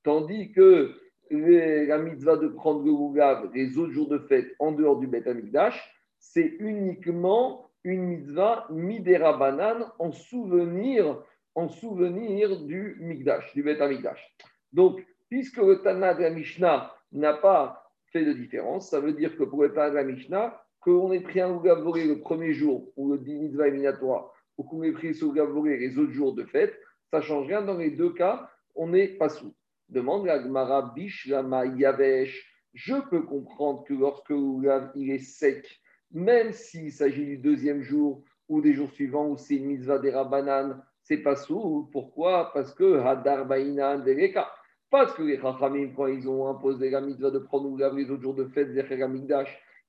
Tandis 0.03 0.51
que 0.51 0.95
la 1.37 1.97
mitzvah 1.97 2.37
de 2.37 2.47
prendre 2.47 2.83
le 2.83 2.91
Ougav 2.91 3.51
les 3.53 3.77
autres 3.77 3.91
jours 3.91 4.09
de 4.09 4.19
fête 4.19 4.53
en 4.59 4.71
dehors 4.71 4.99
du 4.99 5.07
Beth 5.07 5.27
Amikdash, 5.27 5.81
c'est 6.19 6.55
uniquement 6.59 7.69
une 7.83 8.03
mitzvah 8.03 8.65
midera 8.69 9.37
banane 9.37 9.85
en 9.99 10.11
souvenir, 10.11 11.21
en 11.55 11.67
souvenir 11.67 12.61
du 12.61 12.97
Mikdash, 13.01 13.53
du 13.53 13.63
Beth 13.63 13.81
Amikdash. 13.81 14.35
Donc, 14.71 15.05
puisque 15.29 15.57
le 15.57 15.81
Tana 15.81 16.13
de 16.13 16.21
la 16.21 16.29
Mishnah 16.29 16.93
n'a 17.11 17.33
pas 17.33 17.91
fait 18.11 18.23
de 18.23 18.33
différence, 18.33 18.89
ça 18.89 18.99
veut 18.99 19.13
dire 19.13 19.35
que 19.37 19.43
pour 19.43 19.63
le 19.63 19.73
Tana 19.73 19.89
de 19.89 19.95
la 19.95 20.03
Mishnah, 20.03 20.63
qu'on 20.79 21.11
ait 21.11 21.21
pris 21.21 21.41
un 21.41 21.53
volé 21.53 22.05
le 22.05 22.19
premier 22.19 22.53
jour 22.53 22.91
ou 22.95 23.13
le 23.13 23.19
mitzvah 23.19 23.67
éliminatoire, 23.67 24.33
ou 24.57 24.63
qu'on 24.63 24.83
ait 24.83 24.91
pris 24.91 25.13
ce 25.13 25.25
volé 25.25 25.77
les 25.77 25.97
autres 25.97 26.11
jours 26.11 26.33
de 26.33 26.43
fête, 26.43 26.73
ça 27.11 27.21
change 27.21 27.47
rien. 27.47 27.61
Dans 27.61 27.77
les 27.77 27.91
deux 27.91 28.13
cas, 28.13 28.49
on 28.75 28.87
n'est 28.87 29.07
pas 29.07 29.29
sous. 29.29 29.53
Demande 29.89 30.25
la 30.25 30.41
Gemara 30.41 30.93
Bishlama 30.95 31.65
Yavesh. 31.65 32.49
Je 32.73 32.95
peux 33.09 33.21
comprendre 33.21 33.83
que 33.83 33.93
lorsque 33.93 34.29
l'oulav 34.29 34.91
il 34.95 35.11
est 35.11 35.19
sec, 35.19 35.81
même 36.11 36.51
s'il 36.51 36.91
s'agit 36.91 37.25
du 37.25 37.37
deuxième 37.37 37.81
jour 37.81 38.23
ou 38.49 38.61
des 38.61 38.73
jours 38.73 38.91
suivants 38.91 39.27
où 39.27 39.37
c'est 39.37 39.55
une 39.55 39.65
mitzvah 39.65 39.99
des 39.99 40.11
rabanan, 40.11 40.81
c'est 41.03 41.17
pas 41.17 41.35
sous. 41.35 41.89
Pourquoi? 41.91 42.51
Parce 42.53 42.73
que 42.73 42.99
Hadar 42.99 43.45
Baïna 43.45 43.97
Deleka. 43.97 44.49
Parce 44.89 45.13
que 45.13 45.23
les 45.23 45.39
Chachamim, 45.39 45.91
quand 45.95 46.07
ils 46.07 46.29
ont 46.29 46.47
imposé 46.47 46.89
la 46.89 47.01
mitzvah 47.01 47.31
de 47.31 47.39
prendre 47.39 47.67
l'oulav 47.67 47.95
les 47.97 48.09
autres 48.09 48.21
jours 48.21 48.35
de 48.35 48.45
fête, 48.45 48.69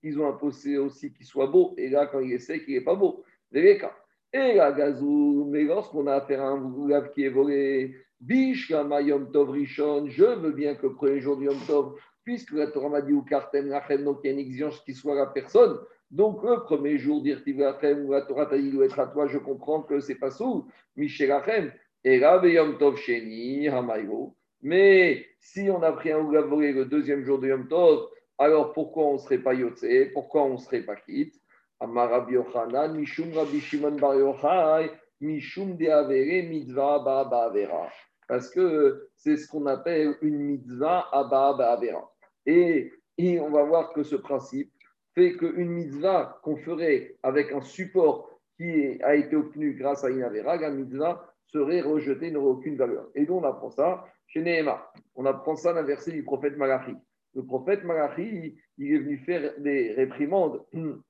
ils 0.03 0.21
ont 0.21 0.29
imposé 0.29 0.79
aussi 0.79 1.13
qu'il 1.13 1.27
soit 1.27 1.47
beau. 1.47 1.75
Et 1.77 1.89
là, 1.89 2.07
quand 2.07 2.21
il 2.21 2.33
est 2.33 2.39
sec, 2.39 2.65
il 2.67 2.75
n'est 2.75 2.85
pas 2.85 2.95
beau. 2.95 3.23
Deleka. 3.53 3.95
Et 4.33 4.55
la 4.55 4.73
gazou, 4.73 5.47
mais 5.51 5.63
lorsqu'on 5.63 6.07
a 6.07 6.15
affaire 6.15 6.43
à 6.43 6.49
un 6.49 6.61
oulav 6.61 7.11
qui 7.13 7.25
est 7.25 7.29
volé, 7.29 7.95
Bish 8.27 8.71
Yom 8.71 9.31
Tov 9.33 9.51
Rishon, 9.51 10.07
je 10.09 10.25
veux 10.25 10.53
bien 10.53 10.77
que 10.77 10.87
le 10.87 10.95
premier 10.95 11.21
jour 11.21 11.37
du 11.37 11.45
Yom 11.45 11.59
Tov, 11.67 11.95
puisque 12.25 12.53
la 12.53 12.69
Torah 12.69 12.89
m'a 12.89 13.03
dit 13.03 13.13
ou 13.13 13.21
Kartem 13.21 13.69
Lachem, 13.69 14.03
donc 14.03 14.21
il 14.25 14.29
y 14.29 14.31
a 14.31 14.33
une 14.33 14.39
exigence 14.39 14.81
qui 14.81 14.95
soit 14.95 15.15
la 15.15 15.27
personne. 15.27 15.79
Donc 16.11 16.43
le 16.43 16.63
premier 16.63 16.97
jour 16.97 17.21
d'Irtiv 17.21 17.59
Lachem, 17.59 18.07
où 18.07 18.13
la 18.13 18.23
Torah 18.23 18.47
t'a 18.47 18.57
dit 18.57 18.71
doit 18.71 18.87
être 18.87 18.99
à 18.99 19.09
toi, 19.09 19.27
je 19.27 19.37
comprends 19.37 19.83
que 19.83 20.01
c'est 20.01 20.15
pas 20.15 20.31
sous, 20.31 20.67
Michel 20.97 21.29
Lachem. 21.29 21.71
Et 22.03 22.19
là, 22.19 22.41
Yom 22.43 22.79
Tov 22.79 22.97
Sheni, 22.97 23.69
Hamayo. 23.69 24.35
Mais 24.63 25.27
si 25.39 25.69
on 25.69 25.83
a 25.83 25.93
pris 25.93 26.11
un 26.11 26.23
volé 26.23 26.73
le 26.73 26.87
deuxième 26.87 27.25
jour 27.25 27.39
de 27.39 27.49
Yom 27.49 27.69
Tov, 27.69 28.09
alors 28.39 28.73
pourquoi 28.73 29.05
on 29.05 29.13
ne 29.15 29.19
serait 29.19 29.37
pas 29.37 29.53
Yotze? 29.53 29.85
Pourquoi 30.15 30.45
on 30.45 30.55
ne 30.55 30.59
serait 30.59 30.81
pas 30.81 30.97
quitte 30.97 31.35
Amar 31.79 32.31
Yochanan, 32.31 32.97
Mishum 32.97 33.35
Rabbi 33.35 33.61
Shimon 33.61 33.97
Bar 33.97 34.15
Yochai, 34.15 34.91
Mishum 35.21 35.77
De 35.77 35.89
Avere, 35.89 36.49
Mitzvah 36.49 37.01
Ba 37.01 37.45
Avera 37.51 37.91
parce 38.29 38.51
que 38.51 39.09
c'est 39.17 39.37
ce 39.37 39.49
qu'on 39.49 39.67
appelle 39.67 40.17
une 40.23 40.39
mitzvah 40.39 41.09
abba 41.13 41.49
avera. 41.49 42.13
Et, 42.47 42.93
et 43.19 43.41
on 43.41 43.51
va 43.51 43.65
voir 43.65 43.93
que 43.93 44.03
ce 44.03 44.17
principe 44.17 44.73
fait 45.15 45.37
qu'une 45.37 45.71
mitzvah 45.71 46.41
qu'on 46.43 46.57
ferait 46.57 47.17
avec 47.23 47.53
un 47.53 47.61
support 47.61 48.31
qui 48.57 49.01
a 49.03 49.15
été 49.15 49.37
obtenu 49.37 49.75
grâce 49.75 50.05
à 50.05 50.11
une 50.11 50.23
avera, 50.23 50.57
la 50.57 50.71
mitzvah 50.71 51.25
serait 51.47 51.81
rejetée, 51.81 52.31
n'aurait 52.31 52.51
aucune 52.51 52.77
valeur. 52.77 53.09
Et 53.15 53.25
donc 53.25 53.43
on 53.43 53.47
apprend 53.47 53.71
ça 53.71 54.05
chez 54.27 54.43
Nehema. 54.43 54.93
On 55.15 55.27
apprend 55.27 55.57
ça 55.57 55.73
d'un 55.73 55.83
verset 55.83 56.13
du 56.13 56.25
prophète 56.25 56.57
Malachi. 56.57 56.95
Le 57.35 57.45
prophète 57.45 57.85
Malachi, 57.85 58.57
il 58.79 58.93
est 58.93 58.99
venu 58.99 59.19
faire 59.19 59.55
des 59.59 59.93
réprimandes 59.93 60.65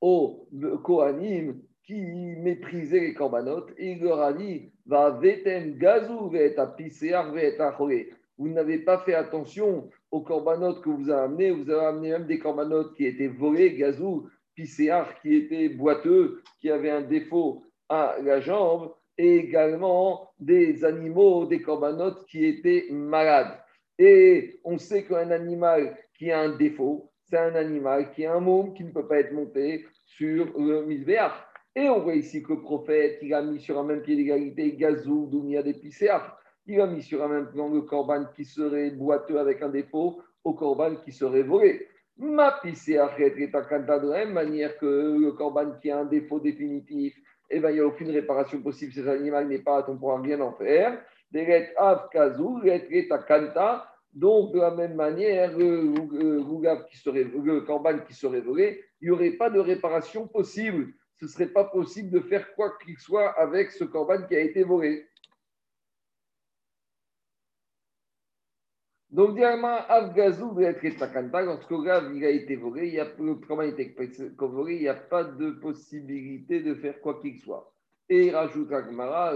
aux 0.00 0.48
Kohanim 0.82 1.60
qui 1.86 2.00
méprisait 2.00 3.00
les 3.00 3.14
corbanotes 3.14 3.70
et 3.76 3.92
il 3.92 4.02
leur 4.02 4.20
a 4.20 4.32
dit 4.32 4.72
Va 4.86 5.10
vetem 5.10 5.76
gazou 5.76 6.30
Vous 8.38 8.48
n'avez 8.48 8.78
pas 8.78 8.98
fait 8.98 9.14
attention 9.14 9.90
aux 10.10 10.22
corbanotes 10.22 10.82
que 10.82 10.90
vous 10.90 11.10
avez 11.10 11.24
amenés. 11.24 11.50
Vous 11.50 11.70
avez 11.70 11.86
amené 11.86 12.10
même 12.10 12.26
des 12.26 12.38
corbanotes 12.38 12.94
qui 12.94 13.06
étaient 13.06 13.28
volés, 13.28 13.76
gazou, 13.76 14.28
pisséar, 14.54 15.20
qui 15.20 15.34
étaient 15.34 15.68
boiteux, 15.68 16.42
qui 16.60 16.70
avaient 16.70 16.90
un 16.90 17.02
défaut 17.02 17.64
à 17.88 18.16
la 18.22 18.40
jambe, 18.40 18.92
et 19.18 19.36
également 19.36 20.30
des 20.38 20.84
animaux, 20.84 21.46
des 21.46 21.62
corbanotes 21.62 22.26
qui 22.26 22.44
étaient 22.44 22.86
malades. 22.90 23.58
Et 23.98 24.60
on 24.64 24.78
sait 24.78 25.04
qu'un 25.04 25.30
animal 25.30 25.96
qui 26.18 26.32
a 26.32 26.40
un 26.40 26.56
défaut, 26.56 27.12
c'est 27.28 27.38
un 27.38 27.54
animal 27.54 28.10
qui 28.12 28.26
a 28.26 28.34
un 28.34 28.40
môme 28.40 28.74
qui 28.74 28.84
ne 28.84 28.90
peut 28.90 29.06
pas 29.06 29.20
être 29.20 29.32
monté 29.32 29.86
sur 30.04 30.46
le 30.58 30.84
misbéach. 30.84 31.32
Et 31.76 31.88
on 31.88 32.00
voit 32.00 32.14
ici 32.14 32.42
que 32.42 32.52
le 32.52 32.60
prophète, 32.60 33.18
il 33.22 33.34
a 33.34 33.42
mis 33.42 33.60
sur 33.60 33.78
un 33.78 33.84
même 33.84 34.02
pied 34.02 34.14
d'égalité 34.14 34.72
Gazou, 34.76 35.26
Dounia 35.30 35.62
des 35.62 35.74
Il 36.66 36.80
a 36.80 36.86
mis 36.86 37.02
sur 37.02 37.22
un 37.22 37.28
même 37.28 37.50
plan 37.50 37.68
le 37.68 37.82
corban 37.82 38.26
qui 38.36 38.44
serait 38.44 38.90
boiteux 38.90 39.38
avec 39.38 39.60
un 39.60 39.70
défaut 39.70 40.22
au 40.44 40.54
corban 40.54 40.94
qui 40.96 41.10
serait 41.10 41.42
volé. 41.42 41.88
Ma 42.16 42.52
Pisséach 42.62 43.18
est 43.18 43.54
à 43.54 43.98
de 43.98 44.08
la 44.08 44.24
même 44.24 44.32
manière 44.32 44.78
que 44.78 45.18
le 45.18 45.32
corban 45.32 45.72
qui 45.82 45.90
a 45.90 45.98
un 45.98 46.04
défaut 46.04 46.38
définitif, 46.38 47.12
eh 47.50 47.58
ben, 47.58 47.70
il 47.70 47.74
n'y 47.74 47.80
a 47.80 47.86
aucune 47.86 48.10
réparation 48.10 48.62
possible. 48.62 48.92
Cet 48.92 49.08
animal 49.08 49.48
n'est 49.48 49.58
pas, 49.58 49.84
on 49.88 49.94
ne 49.94 49.98
pourra 49.98 50.20
rien 50.20 50.40
en 50.40 50.52
faire. 50.52 51.02
Donc, 54.12 54.52
de 54.52 54.60
la 54.60 54.70
même 54.70 54.94
manière, 54.94 55.58
le, 55.58 56.84
qui 56.88 56.96
serait, 56.98 57.24
le 57.24 57.62
corban 57.62 57.98
qui 58.06 58.14
serait 58.14 58.40
volé, 58.40 58.80
il 59.00 59.06
n'y 59.06 59.10
aurait 59.10 59.32
pas 59.32 59.50
de 59.50 59.58
réparation 59.58 60.28
possible. 60.28 60.92
Ce 61.20 61.26
ne 61.26 61.30
serait 61.30 61.52
pas 61.52 61.64
possible 61.64 62.10
de 62.10 62.20
faire 62.20 62.54
quoi 62.54 62.76
qu'il 62.78 62.98
soit 62.98 63.30
avec 63.38 63.70
ce 63.70 63.84
corban 63.84 64.26
qui 64.26 64.34
a 64.34 64.40
été 64.40 64.64
volé. 64.64 65.08
Donc, 69.10 69.36
directement, 69.36 69.76
Avgazou 69.88 70.58
être 70.60 70.82
lorsque 71.40 71.72
grave 71.72 72.12
il 72.16 72.24
a 72.24 72.30
été 72.30 72.56
volé, 72.56 72.88
il 72.88 72.94
y 72.94 73.00
a, 73.00 73.04
le 73.16 73.36
corban 73.36 73.62
a 73.62 73.66
été 73.66 73.94
volé, 74.38 74.74
il 74.74 74.80
n'y 74.80 74.88
a 74.88 74.94
pas 74.94 75.22
de 75.22 75.52
possibilité 75.52 76.60
de 76.60 76.74
faire 76.74 77.00
quoi 77.00 77.20
qu'il 77.20 77.38
soit. 77.38 77.72
Et 78.08 78.26
il 78.26 78.34
rajoute 78.34 78.72
Agmara, 78.72 79.34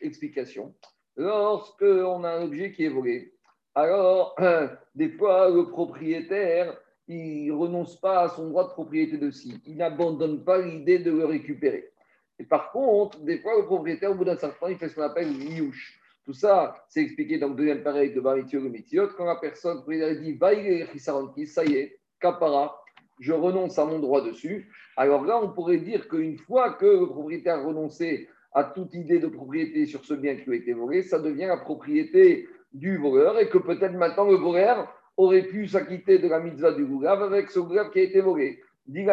Explication. 0.00 0.74
Lorsqu'on 1.16 2.24
a 2.24 2.30
un 2.30 2.42
objet 2.44 2.72
qui 2.72 2.84
est 2.86 2.88
volé, 2.88 3.34
alors 3.74 4.34
des 4.94 5.10
fois 5.10 5.50
le 5.50 5.68
propriétaire, 5.68 6.78
il 7.08 7.50
renonce 7.52 8.00
pas 8.00 8.22
à 8.22 8.28
son 8.28 8.48
droit 8.48 8.64
de 8.64 8.72
propriété 8.72 9.18
de 9.18 9.30
ci. 9.30 9.60
Il 9.66 9.76
n'abandonne 9.76 10.44
pas 10.44 10.60
l'idée 10.60 10.98
de 10.98 11.10
le 11.10 11.24
récupérer. 11.24 11.90
Et 12.38 12.44
par 12.44 12.72
contre, 12.72 13.20
des 13.20 13.38
fois, 13.38 13.56
le 13.56 13.64
propriétaire, 13.64 14.12
au 14.12 14.14
bout 14.14 14.24
d'un 14.24 14.36
certain 14.36 14.58
temps, 14.58 14.68
il 14.68 14.78
fait 14.78 14.88
ce 14.88 14.94
qu'on 14.94 15.02
appelle 15.02 15.32
liouche. 15.32 16.00
Tout 16.24 16.32
ça, 16.32 16.84
c'est 16.88 17.02
expliqué 17.02 17.38
dans 17.38 17.48
le 17.48 17.54
deuxième 17.54 17.82
pareil 17.82 18.12
de 18.12 18.20
Baritio 18.20 18.64
et 18.64 18.68
Mitziot, 18.68 19.08
quand 19.16 19.24
la 19.24 19.36
personne 19.36 19.82
dit 19.86 21.46
ça 21.46 21.64
y 21.64 21.74
est, 21.74 22.00
capara, 22.20 22.80
je 23.18 23.32
renonce 23.32 23.78
à 23.78 23.84
mon 23.84 23.98
droit 23.98 24.22
dessus. 24.22 24.70
Alors 24.96 25.24
là, 25.24 25.40
on 25.42 25.52
pourrait 25.52 25.78
dire 25.78 26.08
qu'une 26.08 26.38
fois 26.38 26.74
que 26.74 26.86
le 26.86 27.06
propriétaire 27.06 27.56
a 27.56 27.64
renoncé 27.64 28.28
à 28.52 28.64
toute 28.64 28.94
idée 28.94 29.18
de 29.18 29.26
propriété 29.26 29.86
sur 29.86 30.04
ce 30.04 30.14
bien 30.14 30.36
qui 30.36 30.50
a 30.50 30.54
été 30.54 30.72
volé, 30.72 31.02
ça 31.02 31.18
devient 31.18 31.46
la 31.46 31.56
propriété 31.56 32.48
du 32.72 32.98
voleur 32.98 33.38
et 33.38 33.48
que 33.48 33.58
peut-être 33.58 33.94
maintenant 33.94 34.24
le 34.24 34.36
voleur 34.36 34.92
aurait 35.16 35.42
pu 35.42 35.66
s'acquitter 35.66 36.18
de 36.18 36.28
la 36.28 36.40
mitzvah 36.40 36.72
du 36.72 36.84
goulav 36.84 37.22
avec 37.22 37.50
ce 37.50 37.60
goulav 37.60 37.90
qui 37.90 38.00
a 38.00 38.02
été 38.02 38.20
volé. 38.20 38.60
Dit 38.86 39.06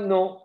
non, 0.00 0.38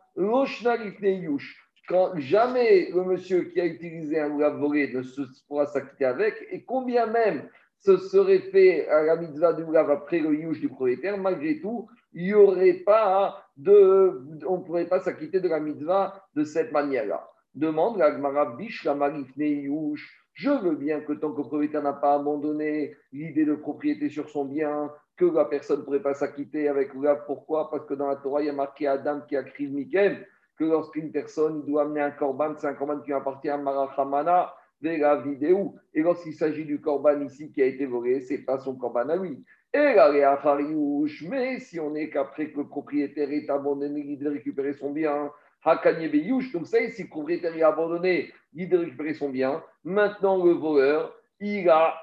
quand 1.87 2.11
jamais 2.17 2.89
le 2.91 3.03
monsieur 3.03 3.43
qui 3.43 3.61
a 3.61 3.65
utilisé 3.65 4.19
un 4.19 4.29
goulav 4.29 4.57
volé 4.57 4.91
ne 4.93 5.01
se 5.01 5.21
pourra 5.47 5.65
s'acquitter 5.65 6.05
avec, 6.05 6.35
et 6.51 6.63
combien 6.63 7.05
même 7.07 7.49
ce 7.79 7.97
serait 7.97 8.39
fait 8.39 8.87
à 8.89 9.03
la 9.03 9.15
mitzvah 9.15 9.53
du 9.53 9.63
goulav 9.63 9.89
après 9.91 10.19
le 10.19 10.33
yush 10.35 10.59
du 10.59 10.67
propriétaire, 10.67 11.17
malgré 11.17 11.59
tout, 11.59 11.87
il 12.13 12.25
n'y 12.25 12.33
aurait 12.33 12.81
pas 12.85 13.43
de, 13.55 14.21
on 14.47 14.57
ne 14.57 14.63
pourrait 14.63 14.87
pas 14.87 14.99
s'acquitter 14.99 15.39
de 15.39 15.47
la 15.47 15.59
mitzvah 15.59 16.27
de 16.35 16.43
cette 16.43 16.71
manière-là. 16.71 17.29
Demande 17.57 17.97
la 17.97 18.11
la 18.11 18.55
Je 20.35 20.49
veux 20.51 20.75
bien 20.75 21.01
que 21.01 21.13
tant 21.13 21.31
que 21.31 21.37
le 21.37 21.47
propriétaire 21.47 21.81
n'a 21.81 21.93
pas 21.93 22.13
abandonné 22.13 22.95
l'idée 23.11 23.45
de 23.45 23.55
propriété 23.55 24.09
sur 24.09 24.29
son 24.29 24.45
bien, 24.45 24.91
que 25.15 25.25
la 25.25 25.45
personne 25.45 25.79
ne 25.79 25.83
pourrait 25.83 26.03
pas 26.03 26.13
s'acquitter 26.13 26.67
avec 26.67 26.93
le 26.93 27.25
Pourquoi? 27.25 27.71
Parce 27.71 27.87
que 27.87 27.95
dans 27.95 28.09
la 28.09 28.17
Torah, 28.17 28.43
il 28.43 28.45
y 28.45 28.49
a 28.49 28.53
marqué 28.53 28.85
Adam 28.85 29.21
qui 29.27 29.35
a 29.35 29.41
crié 29.41 29.71
Mikem 29.71 30.23
que 30.59 30.65
lorsqu'une 30.65 31.11
personne 31.11 31.65
doit 31.65 31.81
amener 31.81 32.01
un 32.01 32.11
korban, 32.11 32.53
c'est 32.57 32.67
un 32.67 32.75
korban 32.75 32.99
qui 32.99 33.11
appartient 33.11 33.49
à 33.49 33.57
Marachamana, 33.57 34.53
la 34.81 35.15
vidéo. 35.15 35.73
Et 35.95 36.03
lorsqu'il 36.03 36.35
s'agit 36.35 36.65
du 36.65 36.79
korban 36.79 37.21
ici 37.21 37.51
qui 37.51 37.63
a 37.63 37.65
été 37.65 37.87
volé, 37.87 38.21
ce 38.21 38.33
n'est 38.33 38.41
pas 38.41 38.59
son 38.59 38.75
korban 38.75 39.09
à 39.09 39.15
lui. 39.15 39.43
Et 39.73 39.95
la 39.95 40.39
mais 41.27 41.59
si 41.59 41.79
on 41.79 41.95
est 41.95 42.11
qu'après 42.11 42.51
que 42.51 42.59
le 42.59 42.67
propriétaire 42.67 43.31
est 43.31 43.49
abandonné 43.49 44.03
l'idée 44.03 44.25
de 44.25 44.29
récupérer 44.29 44.73
son 44.73 44.91
bien, 44.91 45.31
donc 45.65 46.67
ça, 46.67 46.77
si 46.89 47.03
le 47.03 47.09
propriétaire 47.09 47.53
a 47.65 47.73
abandonné 47.73 48.33
l'idée 48.53 48.77
de 48.77 48.83
récupérer 48.83 49.13
son 49.13 49.29
bien, 49.29 49.63
maintenant 49.83 50.43
le 50.43 50.51
voleur, 50.51 51.13
il 51.39 51.69
a 51.69 52.01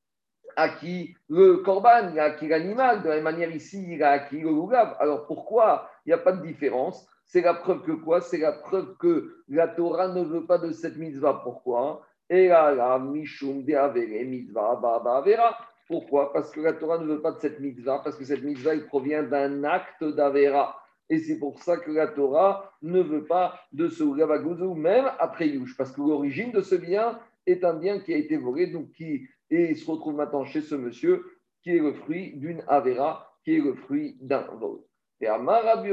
acquis 0.56 1.14
le 1.28 1.58
corban, 1.58 2.10
il 2.12 2.18
a 2.18 2.24
acquis 2.24 2.48
l'animal. 2.48 3.02
De 3.02 3.08
la 3.08 3.16
même 3.16 3.24
manière, 3.24 3.54
ici, 3.54 3.94
il 3.94 4.02
a 4.02 4.12
acquis 4.12 4.40
le 4.40 4.50
lougab. 4.50 4.96
Alors 4.98 5.26
pourquoi 5.26 5.90
il 6.04 6.10
n'y 6.10 6.14
a 6.14 6.18
pas 6.18 6.32
de 6.32 6.42
différence? 6.44 7.06
C'est 7.26 7.42
la 7.42 7.54
preuve 7.54 7.82
que 7.82 7.92
quoi? 7.92 8.20
C'est 8.20 8.38
la 8.38 8.52
preuve 8.52 8.96
que 8.98 9.42
la 9.48 9.68
Torah 9.68 10.08
ne 10.08 10.22
veut 10.22 10.46
pas 10.46 10.58
de 10.58 10.70
cette 10.72 10.96
mitzvah. 10.96 11.40
Pourquoi? 11.42 12.06
Et 12.28 12.48
là, 12.48 12.72
la 12.74 12.98
mishum 12.98 13.64
de 13.64 14.24
mitzvah 14.24 14.80
avera. 14.82 15.58
Pourquoi? 15.88 16.32
Parce 16.32 16.50
que 16.50 16.60
la 16.60 16.72
Torah 16.72 16.98
ne 16.98 17.06
veut 17.06 17.20
pas 17.20 17.32
de 17.32 17.40
cette 17.40 17.60
mitzvah, 17.60 18.00
parce 18.02 18.16
que 18.16 18.24
cette 18.24 18.42
mitzvah, 18.42 18.74
il 18.74 18.86
provient 18.86 19.22
d'un 19.22 19.62
acte 19.64 20.02
d'avera. 20.02 20.76
Et 21.08 21.18
c'est 21.18 21.38
pour 21.38 21.62
ça 21.62 21.76
que 21.76 21.90
la 21.90 22.08
Torah 22.08 22.72
ne 22.82 23.00
veut 23.00 23.24
pas 23.24 23.60
de 23.72 23.88
ce 23.88 24.02
Gavagouzou, 24.02 24.74
même 24.74 25.10
après 25.18 25.48
Yush, 25.48 25.76
parce 25.76 25.92
que 25.92 26.00
l'origine 26.00 26.50
de 26.52 26.60
ce 26.60 26.74
bien 26.74 27.20
est 27.46 27.64
un 27.64 27.74
bien 27.74 28.00
qui 28.00 28.12
a 28.12 28.16
été 28.16 28.36
volé, 28.36 28.66
donc 28.66 28.90
qui 28.92 29.26
et 29.50 29.70
il 29.70 29.76
se 29.76 29.88
retrouve 29.90 30.16
maintenant 30.16 30.44
chez 30.44 30.60
ce 30.60 30.74
monsieur, 30.74 31.24
qui 31.62 31.70
est 31.70 31.78
le 31.78 31.94
fruit 31.94 32.32
d'une 32.36 32.62
Avera, 32.66 33.32
qui 33.44 33.56
est 33.56 33.60
le 33.60 33.74
fruit 33.74 34.16
d'un 34.20 34.42
vol. 34.58 34.80
Et 35.20 35.26
Amar 35.26 35.62
Rabbi 35.62 35.90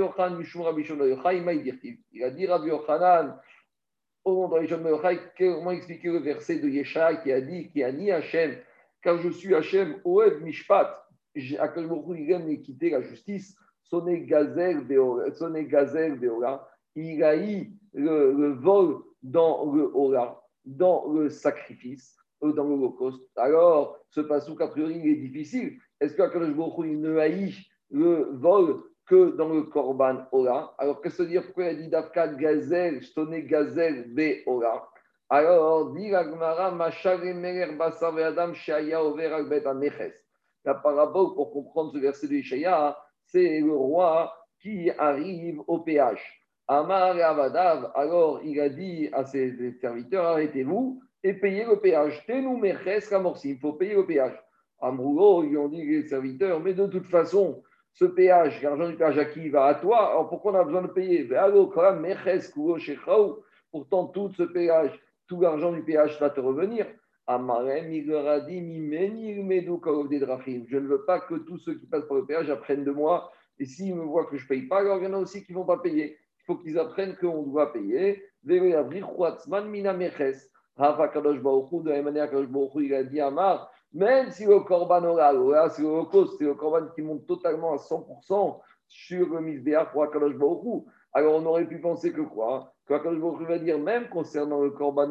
il 2.14 2.24
a 2.24 2.30
dit 2.32 2.48
Rabbi 2.48 2.68
Yochanan, 2.68 3.40
au 4.26 4.34
nom 4.34 4.48
de 4.50 4.92
Rabbi 4.92 5.18
comment 5.38 5.72
expliquer 5.72 6.10
le 6.10 6.20
verset 6.20 6.60
de 6.60 6.68
Yeshua 6.68 7.16
qui 7.18 7.32
a 7.32 7.42
dit, 7.42 7.70
qui 7.70 7.84
a 7.84 7.92
ni 7.92 8.12
Hachem, 8.12 8.58
car 9.02 9.18
je 9.20 9.30
suis 9.30 9.54
Hachem, 9.54 10.00
Oev 10.04 10.42
Mishpat, 10.42 11.08
Akash 11.60 11.86
il 12.18 12.32
aime 12.32 12.62
quitter 12.62 12.90
la 12.90 13.02
justice, 13.02 13.56
Sonné 13.84 14.26
Gazel 14.26 14.86
Beora, 14.86 16.68
il 16.96 17.24
a 17.24 17.36
eu 17.36 17.72
le, 17.94 18.54
vol 18.54 18.98
dans 19.22 19.72
le 19.72 19.92
Ora, 19.94 20.44
dans 20.66 21.12
le 21.12 21.30
sacrifice, 21.30 22.16
euh, 22.44 22.54
dans 22.54 22.66
l'Holocauste. 22.66 23.22
Alors, 23.36 23.98
ce 24.10 24.22
passage, 24.22 24.56
a 24.60 24.68
priori, 24.68 25.00
il 25.04 25.08
est 25.08 25.16
difficile. 25.16 25.78
Est-ce 26.00 26.16
Baruch 26.16 26.86
il 26.86 27.00
ne 27.00 27.18
haït 27.18 27.56
le 27.92 28.30
vol 28.34 28.84
que 29.06 29.36
dans 29.36 29.50
le 29.50 29.64
Korban 29.64 30.26
Ora 30.32 30.76
Alors, 30.78 31.02
qu'est-ce 31.02 31.18
que 31.18 31.24
ça 31.24 31.24
veut 31.24 31.30
dire? 31.30 31.44
Pourquoi 31.44 31.66
il 31.66 31.70
a 31.70 31.74
dit 31.82 31.90
Dafkat 31.90 32.36
Gazel, 32.36 33.04
Sonné 33.04 33.44
Gazel 33.44 34.14
Beora 34.14 34.90
alors, 35.30 35.94
dit 35.94 36.10
La 36.10 36.26
parabole 40.76 41.34
pour 41.34 41.52
comprendre 41.52 41.92
ce 41.92 41.98
verset 41.98 42.28
de 42.28 42.36
Ishaya, 42.36 42.98
c'est 43.34 43.62
le 43.62 43.74
roi 43.74 44.32
qui 44.62 44.92
arrive 44.92 45.62
au 45.68 45.80
péage. 45.80 46.22
Amar 46.68 47.18
et 47.18 47.24
Avadav, 47.24 47.92
alors 47.96 48.40
il 48.44 48.60
a 48.62 48.70
dit 48.70 49.10
à 49.12 49.26
ses 49.26 49.74
serviteurs, 49.82 50.26
arrêtez-vous 50.26 51.02
et 51.24 51.34
payez 51.34 51.66
le 51.66 51.80
péage. 51.80 52.24
Tenou 52.28 52.62
ramorsi, 53.12 53.52
il 53.52 53.60
faut 53.60 53.74
payer 53.74 53.96
le 53.96 54.06
péage. 54.06 54.40
Amrougo, 54.80 55.44
ils 55.44 55.58
ont 55.58 55.68
dit 55.68 55.84
les 55.84 56.08
serviteurs, 56.08 56.60
mais 56.60 56.74
de 56.74 56.86
toute 56.88 57.08
façon, 57.08 57.64
ce 57.94 58.06
péage, 58.06 58.62
l'argent 58.62 58.88
du 58.88 58.96
péage 58.96 59.18
à 59.18 59.26
qui 59.26 59.50
va 59.50 59.66
à 59.66 59.76
toi, 59.76 60.12
alors 60.12 60.30
pourquoi 60.30 60.52
on 60.52 60.56
a 60.56 60.64
besoin 60.64 60.84
de 60.84 60.88
payer? 60.88 61.28
Pourtant, 63.72 64.08
tout 64.08 64.30
ce 64.30 64.44
péage, 64.44 64.92
tout 65.28 65.42
l'argent 65.42 65.72
du 65.72 65.84
péage 65.84 66.20
va 66.20 66.30
te 66.30 66.40
revenir. 66.40 66.86
Je 67.28 67.38
ne 70.78 70.88
veux 70.88 71.06
pas 71.06 71.20
que 71.22 71.36
tous 71.36 71.58
ceux 71.60 71.76
qui 71.76 71.86
passent 71.88 72.08
par 72.08 72.18
le 72.18 72.26
péage 72.26 72.50
apprennent 72.50 72.84
de 72.84 72.92
moi. 72.92 73.32
Et 73.60 73.66
s'ils 73.66 73.96
me 73.96 74.04
voient 74.04 74.26
que 74.26 74.36
je 74.38 74.44
ne 74.44 74.48
paye 74.50 74.64
pas, 74.64 74.80
alors 74.80 74.98
il 74.98 75.06
y 75.06 75.08
en 75.08 75.14
a 75.14 75.20
aussi 75.20 75.46
qui 75.46 75.54
ne 75.54 75.58
vont 75.58 75.66
pas 75.66 75.78
payer. 75.78 76.18
Il 76.42 76.46
faut 76.46 76.58
qu'ils 76.58 76.78
apprennent 76.78 77.16
qu'on 77.16 77.44
doit 77.44 77.72
payer. 77.72 78.22
Il 78.46 78.74
a 82.94 83.04
dit 83.04 83.22
Amar, 83.22 83.72
même 83.94 84.32
si 84.32 84.46
le 84.46 84.60
korban 84.62 85.04
oral, 85.04 85.38
c'est 85.72 85.82
le 85.84 86.54
korban 86.56 86.88
qui 86.94 87.02
monte 87.04 87.26
totalement 87.26 87.74
à 87.74 87.78
100% 87.78 88.60
sur 88.88 89.30
le 89.30 89.40
misbéach 89.40 89.92
pour 89.92 90.04
Akadosh 90.04 90.36
Baruch 90.36 90.84
alors 91.14 91.36
on 91.36 91.46
aurait 91.46 91.68
pu 91.68 91.80
penser 91.80 92.12
que 92.12 92.22
quoi 92.22 92.74
Que 92.88 92.94
Akadosh 92.94 93.48
va 93.48 93.60
dire, 93.60 93.80
même 93.80 94.10
concernant 94.10 94.62
le 94.62 94.72
korban 94.72 95.08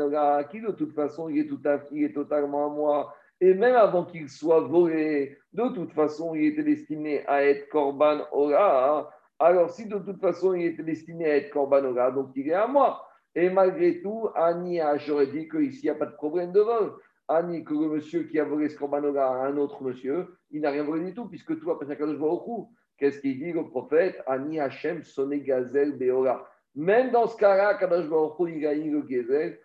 qui 0.51 0.61
de 0.61 0.73
toute 0.73 0.93
façon 0.95 1.29
il 1.29 1.39
est, 1.39 1.47
tout 1.47 1.61
à, 1.65 1.81
il 1.93 2.05
est 2.05 2.13
totalement 2.13 2.67
à 2.67 2.69
moi, 2.69 3.15
et 3.41 3.55
même 3.55 3.77
avant 3.77 4.05
qu'il 4.05 4.29
soit 4.29 4.61
volé, 4.61 5.39
de 5.53 5.69
toute 5.69 5.93
façon 5.93 6.35
il 6.35 6.47
était 6.47 6.63
destiné 6.63 7.27
à 7.27 7.45
être 7.45 7.69
korban 7.69 8.21
oral, 8.33 9.07
alors 9.39 9.71
si 9.71 9.87
de 9.87 9.99
toute 9.99 10.21
façon 10.21 10.55
il 10.55 10.67
était 10.67 10.83
destiné 10.83 11.27
à 11.27 11.37
être 11.37 11.51
korban 11.51 11.85
oral, 11.85 12.15
donc 12.15 12.31
il 12.37 12.49
est 12.49 12.55
à 12.55 12.67
moi. 12.67 13.05
Et 13.35 13.49
malgré 13.49 14.03
tout, 14.03 14.29
Annie, 14.35 14.81
j'aurais 15.07 15.27
dit 15.27 15.49
qu'ici, 15.49 15.81
il 15.81 15.85
n'y 15.85 15.91
a 15.91 15.95
pas 15.95 16.07
de 16.07 16.15
problème 16.15 16.53
de 16.53 16.61
vol. 16.61 16.93
Annie, 17.29 17.65
que 17.65 17.73
le 17.73 17.89
monsieur 17.89 18.25
qui 18.25 18.39
a 18.39 18.45
volé 18.45 18.69
ce 18.69 18.77
corbanoga 18.77 19.27
à 19.27 19.47
un 19.47 19.57
autre 19.57 19.83
monsieur, 19.83 20.37
il 20.51 20.61
n'a 20.61 20.71
rien 20.71 20.85
volé 20.85 21.05
du 21.05 21.15
tout, 21.15 21.27
puisque 21.29 21.59
tout 21.59 21.71
après 21.71 21.97
Kadosh 21.97 22.21
au 22.21 22.69
Qu'est-ce 23.03 23.19
qu'il 23.19 23.37
dit 23.37 23.51
le 23.53 23.65
prophète? 23.65 24.23
Ani 24.29 24.61
Hachem 24.61 25.03
sonné 25.03 25.41
gazel 25.41 25.99
beora. 25.99 26.49
Même 26.77 27.11
dans 27.11 27.27
ce 27.27 27.37
cas-là, 27.37 27.75
Kadosh 27.75 28.09
Baruch 28.09 28.49
il 28.55 28.65
a 28.65 28.75
eu 28.75 28.93
le 28.93 29.03
gezel. 29.09 29.59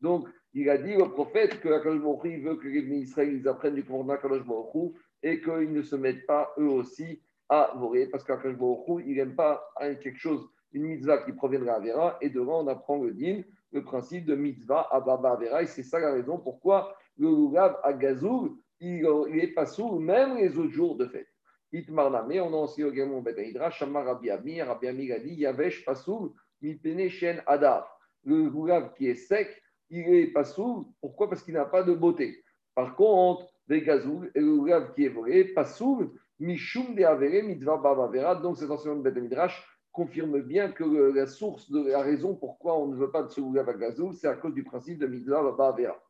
Donc, 0.00 0.26
il 0.54 0.70
a 0.70 0.78
dit 0.78 0.96
au 0.96 1.10
prophète 1.10 1.60
que 1.60 1.68
Kadosh 1.68 2.00
Baruch 2.00 2.42
veut 2.42 2.56
que 2.56 2.66
les 2.66 2.80
Israël 2.80 3.34
ils 3.34 3.46
apprennent 3.46 3.74
du 3.74 3.84
commandement 3.84 4.16
Kadosh 4.16 4.46
Baruch 4.46 4.94
et 5.22 5.38
qu'ils 5.42 5.74
ne 5.74 5.82
se 5.82 5.96
mettent 5.96 6.24
pas 6.24 6.54
eux 6.58 6.70
aussi 6.70 7.20
à 7.50 7.74
voler, 7.76 8.06
parce 8.06 8.24
qu'Akash 8.24 8.56
il 9.04 9.16
n'aime 9.16 9.34
pas 9.34 9.62
quelque 10.02 10.16
chose, 10.18 10.48
une 10.72 10.84
mitzvah 10.84 11.18
qui 11.18 11.32
provient 11.32 11.60
de 11.60 11.66
la 11.66 11.78
Vera, 11.78 12.16
et 12.22 12.30
devant 12.30 12.64
on 12.64 12.68
apprend 12.68 12.96
le 13.02 13.12
din 13.12 13.42
le 13.70 13.84
principe 13.84 14.24
de 14.24 14.34
mitzvah 14.34 14.88
ababa 14.90 15.32
avera. 15.32 15.62
Et 15.62 15.66
c'est 15.66 15.82
ça 15.82 15.98
la 15.98 16.12
raison 16.12 16.38
pourquoi 16.38 16.96
le 17.18 17.28
lulav 17.28 17.76
à 17.82 17.92
gazoul, 17.92 18.52
il, 18.84 19.40
est 19.40 19.54
pas 19.54 19.66
sous 19.66 19.98
même 19.98 20.36
les 20.36 20.56
autres 20.58 20.72
jours 20.72 20.96
de 20.96 21.06
fête. 21.06 21.28
Mais 21.72 22.40
on 22.40 22.54
a 22.54 22.62
aussi 22.62 22.82
également 22.82 23.20
Bedaïdra, 23.20 23.70
Shamar 23.70 24.04
Rabbi 24.04 24.30
Ami, 24.30 24.62
Rabbi 24.62 24.86
Ami 24.86 25.10
a 25.10 25.18
dit 25.18 25.34
Yavesh 25.34 25.84
Pasoul, 25.84 26.30
Mipene 26.62 27.08
Shen 27.08 27.42
Adar. 27.46 27.90
Le 28.24 28.48
lulav 28.48 28.94
qui 28.94 29.08
est 29.08 29.16
sec, 29.16 29.60
il 29.90 30.08
est 30.08 30.28
pas 30.28 30.44
sous. 30.44 30.94
Pourquoi? 31.00 31.28
Parce 31.28 31.42
qu'il 31.42 31.54
n'a 31.54 31.64
pas 31.64 31.82
de 31.82 31.92
beauté. 31.92 32.42
Par 32.74 32.94
contre, 32.94 33.52
des 33.68 33.82
gazoul, 33.82 34.30
et 34.34 34.40
le 34.40 34.56
lulav 34.56 34.94
qui 34.94 35.04
est 35.04 35.08
volé, 35.08 35.44
Pasoul, 35.44 36.12
Mishum 36.38 36.94
de 36.94 37.02
Avere, 37.02 37.42
Mitzvah 37.44 37.78
Babavera. 37.78 38.36
Donc, 38.36 38.56
cet 38.56 38.70
enseignement 38.70 39.02
de 39.02 39.20
Midrash 39.20 39.66
confirme 39.92 40.42
bien 40.42 40.70
que 40.70 40.84
la 40.84 41.26
source 41.26 41.70
de 41.70 41.88
la 41.88 42.02
raison 42.02 42.34
pourquoi 42.34 42.78
on 42.78 42.88
ne 42.88 42.96
veut 42.96 43.10
pas 43.10 43.22
de 43.24 43.28
ce 43.28 43.40
lulav 43.40 43.68
à 43.68 43.74
gazoul, 43.74 44.14
c'est 44.14 44.28
à 44.28 44.34
cause 44.34 44.54
du 44.54 44.62
principe 44.62 44.98
de 44.98 45.06
Mitzvah 45.06 45.42
Babavera. 45.42 46.00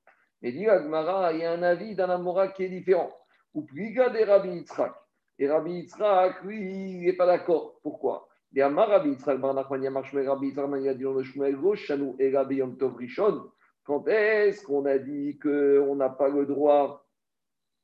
Mais 0.44 0.52
dit 0.52 0.68
Agmara, 0.68 1.32
il 1.32 1.40
y 1.40 1.44
a 1.46 1.52
un 1.52 1.62
avis 1.62 1.94
d'un 1.94 2.10
Amora 2.10 2.48
qui 2.48 2.64
est 2.64 2.68
différent. 2.68 3.10
Ou 3.54 3.62
Pliga 3.62 4.10
des 4.10 4.24
Rabbi 4.24 4.50
Yitzhak. 4.50 4.92
Et 5.38 5.48
Rabbi 5.48 5.72
Yitzhak, 5.72 6.42
lui, 6.44 6.98
il 6.98 7.06
n'est 7.06 7.14
pas 7.14 7.24
d'accord. 7.24 7.80
Pourquoi? 7.82 8.28
Il 8.52 8.58
y 8.58 8.60
a 8.60 8.68
Rabbi 8.68 9.12
Yitzhak, 9.12 9.40
Barnachman 9.40 9.82
Yamashme, 9.82 10.18
Rabbi 10.18 10.48
Yitzhak, 10.48 10.68
il 10.78 10.88
a 10.88 10.92
dit 10.92 11.06
on 11.06 11.14
le 11.14 11.22
Shmuel 11.22 11.56
gauche, 11.56 11.86
Shanou 11.86 12.14
et 12.18 12.30
Rabbi 12.36 12.56
Yom 12.56 12.76
Tov 12.76 12.94
Rishon. 12.96 13.42
Quand 13.84 14.06
est-ce 14.06 14.66
qu'on 14.66 14.84
a 14.84 14.98
dit 14.98 15.38
qu'on 15.38 15.96
n'a 15.96 16.10
pas 16.10 16.28
le 16.28 16.44
droit 16.44 17.06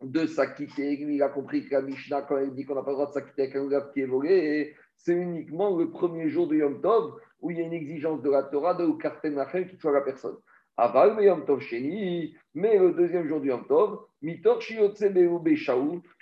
de 0.02 0.26
s'acquitter? 0.26 1.00
Il 1.00 1.22
a 1.22 1.30
compris 1.30 1.66
que 1.66 1.74
la 1.74 1.80
Mishnah, 1.80 2.22
quand 2.22 2.36
elle 2.36 2.54
dit 2.54 2.66
qu'on 2.66 2.74
n'a 2.74 2.82
pas 2.82 2.90
le 2.90 2.96
droit 2.96 3.06
de 3.06 3.12
s'acquitter 3.12 3.44
avec 3.44 3.56
un 3.56 3.68
gars 3.68 3.88
qui 3.94 4.02
est 4.02 4.06
volé, 4.06 4.76
c'est 4.98 5.14
uniquement 5.14 5.74
le 5.78 5.90
premier 5.90 6.28
jour 6.28 6.46
de 6.46 6.56
Yom 6.56 6.82
Tov 6.82 7.14
où 7.40 7.50
il 7.50 7.56
y 7.56 7.62
a 7.62 7.64
une 7.64 7.72
exigence 7.72 8.20
de 8.20 8.28
la 8.28 8.42
Torah 8.42 8.74
de 8.74 8.86
Karten 9.00 9.34
Nachem 9.34 9.66
qui 9.66 9.78
soit 9.78 9.92
la 9.92 10.02
personne. 10.02 10.36
Aval 10.80 11.22
Yom 11.22 11.44
Tov 11.44 11.60
Sheni, 11.60 12.34
mais 12.54 12.78
le 12.78 12.92
deuxième 12.92 13.28
jour 13.28 13.38
du 13.42 13.48
Yom 13.48 13.66
Tov, 13.66 13.98
Mitor 14.22 14.60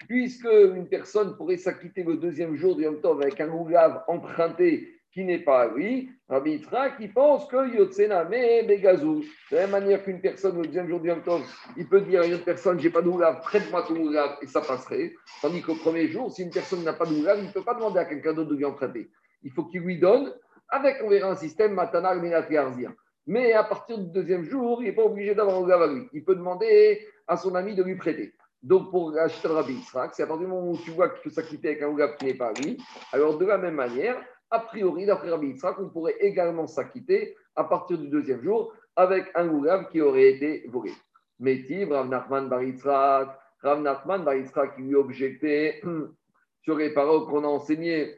puisque 0.08 0.48
une 0.74 0.88
personne 0.88 1.36
pourrait 1.36 1.56
s'acquitter 1.56 2.02
le 2.02 2.16
deuxième 2.16 2.56
jour 2.56 2.74
du 2.74 2.82
Yom 2.82 3.00
Tov 3.00 3.22
avec 3.22 3.40
un 3.40 3.50
oulav 3.50 4.02
emprunté 4.08 4.94
qui 5.12 5.24
n'est 5.24 5.38
pas 5.38 5.62
à 5.62 5.68
lui, 5.68 6.10
Rabbi 6.28 6.60
qui 6.98 7.06
pense 7.06 7.46
que 7.46 7.72
Yotsena 7.72 8.24
me 8.24 8.66
Begazou. 8.66 9.22
De 9.52 9.56
la 9.56 9.62
même 9.62 9.70
manière 9.70 10.02
qu'une 10.02 10.20
personne, 10.20 10.56
le 10.56 10.66
deuxième 10.66 10.88
jour 10.88 10.98
du 10.98 11.08
Yom 11.08 11.22
Tov, 11.22 11.42
il 11.76 11.88
peut 11.88 12.00
dire 12.00 12.22
à 12.22 12.26
une 12.26 12.34
autre 12.34 12.44
personne 12.44 12.80
J'ai 12.80 12.90
pas 12.90 13.00
d'oulav, 13.00 13.40
prête-moi 13.42 13.84
ton 13.86 13.94
oulav, 13.94 14.38
et 14.42 14.46
ça 14.48 14.60
passerait. 14.60 15.12
Tandis 15.40 15.62
qu'au 15.62 15.76
premier 15.76 16.08
jour, 16.08 16.32
si 16.32 16.42
une 16.42 16.50
personne 16.50 16.82
n'a 16.82 16.94
pas 16.94 17.06
d'oulav, 17.06 17.38
il 17.40 17.46
ne 17.46 17.52
peut 17.52 17.64
pas 17.64 17.74
demander 17.74 18.00
à 18.00 18.06
quelqu'un 18.06 18.32
d'autre 18.32 18.50
de 18.50 18.56
lui 18.56 18.64
emprunter. 18.64 19.08
Il 19.44 19.52
faut 19.52 19.64
qu'il 19.66 19.82
lui 19.82 20.00
donne, 20.00 20.34
avec, 20.68 20.96
on 21.04 21.08
verra, 21.08 21.30
un 21.30 21.36
système 21.36 21.74
Matanar 21.74 22.16
Menatriarzia. 22.16 22.90
Mais 23.28 23.52
à 23.52 23.62
partir 23.62 23.98
du 23.98 24.06
deuxième 24.06 24.44
jour, 24.44 24.80
il 24.80 24.86
n'est 24.86 24.94
pas 24.94 25.04
obligé 25.04 25.34
d'avoir 25.34 25.62
un 25.62 25.68
à 25.68 25.86
lui. 25.86 26.08
Il 26.14 26.24
peut 26.24 26.34
demander 26.34 27.06
à 27.26 27.36
son 27.36 27.54
ami 27.54 27.74
de 27.74 27.82
lui 27.82 27.94
prêter. 27.94 28.32
Donc, 28.62 28.90
pour 28.90 29.14
acheter 29.18 29.48
Rabbi 29.48 29.74
Yitzhak, 29.74 30.14
c'est 30.14 30.22
à 30.22 30.26
partir 30.26 30.46
du 30.46 30.50
moment 30.50 30.70
où 30.70 30.78
tu 30.78 30.92
vois 30.92 31.10
qu'il 31.10 31.20
peut 31.20 31.30
s'acquitter 31.30 31.68
avec 31.68 31.82
un 31.82 31.88
oulav 31.88 32.16
qui 32.16 32.24
n'est 32.24 32.34
pas 32.34 32.54
lui, 32.54 32.78
alors 33.12 33.36
de 33.36 33.44
la 33.44 33.58
même 33.58 33.74
manière, 33.74 34.16
a 34.50 34.60
priori, 34.60 35.04
d'après 35.04 35.28
Rabbi 35.28 35.48
Yitzhak, 35.48 35.78
on 35.78 35.90
pourrait 35.90 36.16
également 36.20 36.66
s'acquitter 36.66 37.36
à 37.54 37.64
partir 37.64 37.98
du 37.98 38.08
deuxième 38.08 38.42
jour 38.42 38.72
avec 38.96 39.26
un 39.34 39.46
goulav 39.46 39.90
qui 39.90 40.00
aurait 40.00 40.30
été 40.30 40.64
volé. 40.68 40.92
Mais 41.38 41.62
Rav 41.90 42.08
Nachman 42.08 42.48
Bar 42.48 42.62
Yitzhak, 42.62 43.28
Rav 43.62 43.82
Nachman 43.82 44.24
Bar 44.24 44.36
Yitzhak 44.36 44.74
qui 44.74 44.82
lui 44.82 44.94
objectait 44.94 45.82
sur 46.62 46.78
les 46.78 46.94
paroles 46.94 47.26
qu'on 47.26 47.44
a 47.44 47.46
enseignées 47.46 48.14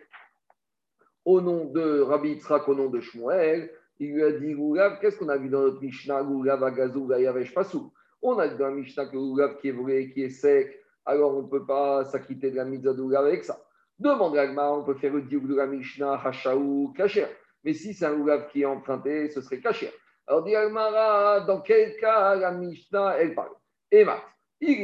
au 1.25 1.41
nom 1.41 1.65
de 1.65 2.01
Rabbi 2.01 2.29
Yitzhak, 2.29 2.69
au 2.69 2.77
nom 2.77 2.89
de 2.89 3.01
Shmuel, 3.01 3.73
il 4.01 4.15
lui 4.15 4.25
a 4.25 4.33
dit 4.33 4.55
Goulav, 4.55 4.99
qu'est-ce 4.99 5.19
qu'on 5.19 5.29
a 5.29 5.37
vu 5.37 5.51
dans 5.51 5.61
notre 5.61 5.83
Mishnah 5.83 6.23
Goulav 6.23 6.65
Agazou 6.65 7.07
Gayavesh 7.07 7.53
Pasou. 7.53 7.93
On 8.23 8.39
a 8.39 8.49
dit 8.49 8.57
dans 8.57 8.69
la 8.69 8.75
Mishnah 8.75 9.07
que 9.07 9.17
Goulav 9.17 9.59
qui 9.59 9.69
est 9.69 9.73
volé, 9.73 10.11
qui 10.11 10.23
est 10.23 10.31
sec, 10.31 10.81
alors 11.05 11.37
on 11.37 11.43
ne 11.43 11.49
peut 11.49 11.67
pas 11.67 12.05
s'acquitter 12.07 12.51
de 12.51 12.57
la 12.57 12.65
mitzvah 12.65 12.95
de 12.95 13.15
avec 13.15 13.45
ça. 13.45 13.63
Demande 13.99 14.39
à 14.39 14.73
on 14.73 14.85
peut 14.85 14.95
faire 14.95 15.13
le 15.13 15.21
diouk 15.23 15.47
de 15.47 15.55
la 15.55 15.67
Mishnah, 15.67 16.15
Hachaou, 16.25 16.95
Kacher. 16.97 17.27
Mais 17.63 17.75
si 17.75 17.93
c'est 17.93 18.07
un 18.07 18.15
Oulav 18.15 18.49
qui 18.49 18.63
est 18.63 18.65
emprunté, 18.65 19.29
ce 19.29 19.43
serait 19.43 19.61
Kacher. 19.61 19.93
Alors, 20.27 20.45
dit 20.45 20.53
dans 20.53 21.61
quel 21.61 21.97
cas 21.99 22.37
la 22.37 22.53
Mishnah, 22.53 23.17
elle 23.19 23.35
parle? 23.35 23.51
Et 23.91 24.05
Mat, 24.05 24.23
si 24.63 24.77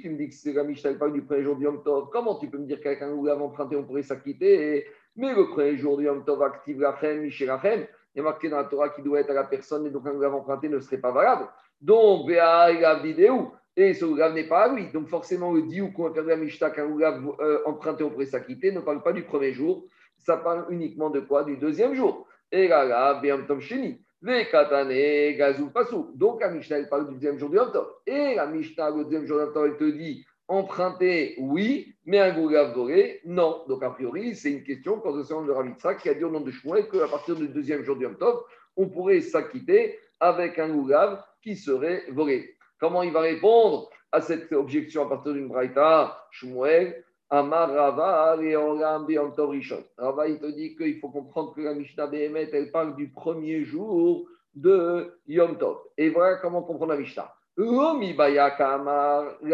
tu 0.00 0.10
me 0.10 0.16
dis 0.16 0.28
que 0.28 0.34
c'est 0.34 0.52
la 0.52 0.64
Mishnah, 0.64 0.90
elle 0.90 0.98
parle 0.98 1.12
du 1.12 1.22
premier 1.22 1.44
jour 1.44 1.56
du 1.56 1.64
Yom 1.64 1.82
Tov, 1.84 2.08
comment 2.10 2.38
tu 2.38 2.48
peux 2.48 2.58
me 2.58 2.66
dire 2.66 2.80
qu'avec 2.80 3.02
un 3.02 3.12
Oulav 3.12 3.40
emprunté, 3.40 3.76
on 3.76 3.84
pourrait 3.84 4.02
s'acquitter? 4.02 4.86
Mais 5.16 5.34
le 5.34 5.48
premier 5.48 5.76
jour 5.76 5.98
du 5.98 6.04
Yom 6.04 6.24
Tov 6.24 6.42
active 6.42 6.80
la 6.80 6.96
Chem, 7.00 7.28
Rachem, 7.48 7.86
il 8.14 8.18
y 8.18 8.20
a 8.20 8.22
marqué 8.22 8.48
dans 8.48 8.58
la 8.58 8.64
Torah 8.64 8.90
qui 8.90 9.02
doit 9.02 9.20
être 9.20 9.30
à 9.30 9.34
la 9.34 9.44
personne, 9.44 9.86
et 9.86 9.90
donc 9.90 10.06
un 10.06 10.12
Oulav 10.12 10.34
emprunté 10.34 10.68
ne 10.68 10.80
serait 10.80 10.98
pas 10.98 11.12
valable. 11.12 11.48
Donc, 11.80 12.26
il 12.28 12.38
a 12.38 12.94
vidéo 13.02 13.52
et 13.76 13.94
ce 13.94 14.04
Ougav 14.04 14.34
n'est 14.34 14.48
pas 14.48 14.64
à 14.64 14.74
lui. 14.74 14.90
Donc 14.92 15.08
forcément, 15.08 15.52
le 15.52 15.62
diou 15.62 15.92
qu'on 15.92 16.08
va 16.08 16.14
faire 16.14 16.24
de 16.24 16.28
la 16.28 16.36
Mishnah 16.36 16.70
qu'un 16.70 16.86
Ougav 16.86 17.22
euh, 17.40 17.60
emprunté 17.64 18.04
auprès 18.04 18.26
s'acquitter 18.26 18.70
ne 18.70 18.80
parle 18.80 19.02
pas 19.02 19.12
du 19.12 19.22
premier 19.22 19.52
jour, 19.52 19.86
ça 20.18 20.36
parle 20.36 20.66
uniquement 20.70 21.10
de 21.10 21.20
quoi? 21.20 21.44
Du 21.44 21.56
deuxième 21.56 21.94
jour. 21.94 22.26
Et 22.50 22.68
là, 22.68 22.84
là, 22.84 23.14
Béam 23.20 23.46
Tom 23.46 23.60
Sheni. 23.60 24.00
Katane, 24.52 25.36
gazou. 25.36 25.72
Donc 26.14 26.40
la 26.40 26.50
Mishnah, 26.50 26.78
elle 26.78 26.88
parle 26.88 27.08
du 27.08 27.14
deuxième 27.14 27.38
jour 27.38 27.50
du 27.50 27.56
Yom 27.56 27.70
Et 28.06 28.36
la 28.36 28.46
Mishnah, 28.46 28.90
le 28.90 29.04
deuxième 29.04 29.26
jour 29.26 29.38
du 29.38 29.44
Yom 29.44 29.66
elle 29.66 29.76
te 29.76 29.84
dit 29.84 30.24
emprunté, 30.52 31.34
oui, 31.38 31.94
mais 32.04 32.18
un 32.18 32.36
Ougav 32.36 32.74
doré, 32.74 33.20
non. 33.24 33.62
Donc 33.68 33.82
a 33.82 33.90
priori, 33.90 34.34
c'est 34.34 34.50
une 34.50 34.62
question 34.62 35.00
quand 35.00 35.14
de 35.14 35.50
Ravitsa 35.50 35.94
qui 35.94 36.08
a 36.08 36.14
dit 36.14 36.24
au 36.24 36.30
nom 36.30 36.40
de 36.40 36.50
Shmuel 36.50 36.88
qu'à 36.88 37.08
partir 37.08 37.36
du 37.36 37.48
deuxième 37.48 37.82
jour 37.82 37.96
du 37.96 38.04
Yom 38.04 38.16
on 38.76 38.88
pourrait 38.88 39.20
s'acquitter 39.20 39.98
avec 40.20 40.58
un 40.58 40.70
Ougav 40.70 41.22
qui 41.42 41.56
serait 41.56 42.04
volé. 42.10 42.56
Comment 42.78 43.02
il 43.02 43.12
va 43.12 43.20
répondre 43.20 43.88
à 44.10 44.20
cette 44.20 44.52
objection 44.52 45.06
à 45.06 45.08
partir 45.08 45.32
d'une 45.32 45.48
braïta? 45.48 46.26
Shmuel, 46.30 47.02
Amar 47.30 47.70
Rava, 47.70 48.36
Rava, 48.36 50.28
il 50.28 50.38
te 50.38 50.50
dit 50.50 50.76
qu'il 50.76 50.98
faut 50.98 51.08
comprendre 51.08 51.54
que 51.54 51.62
la 51.62 51.74
Mishnah 51.74 52.06
Behemet, 52.06 52.50
elle 52.52 52.70
parle 52.70 52.94
du 52.94 53.08
premier 53.08 53.64
jour 53.64 54.26
de 54.54 55.18
Yom 55.26 55.56
Tov. 55.56 55.78
Et 55.96 56.10
voilà 56.10 56.36
comment 56.36 56.62
comprendre 56.62 56.92
la 56.92 56.98
Mishnah. 56.98 57.32
La 57.56 57.94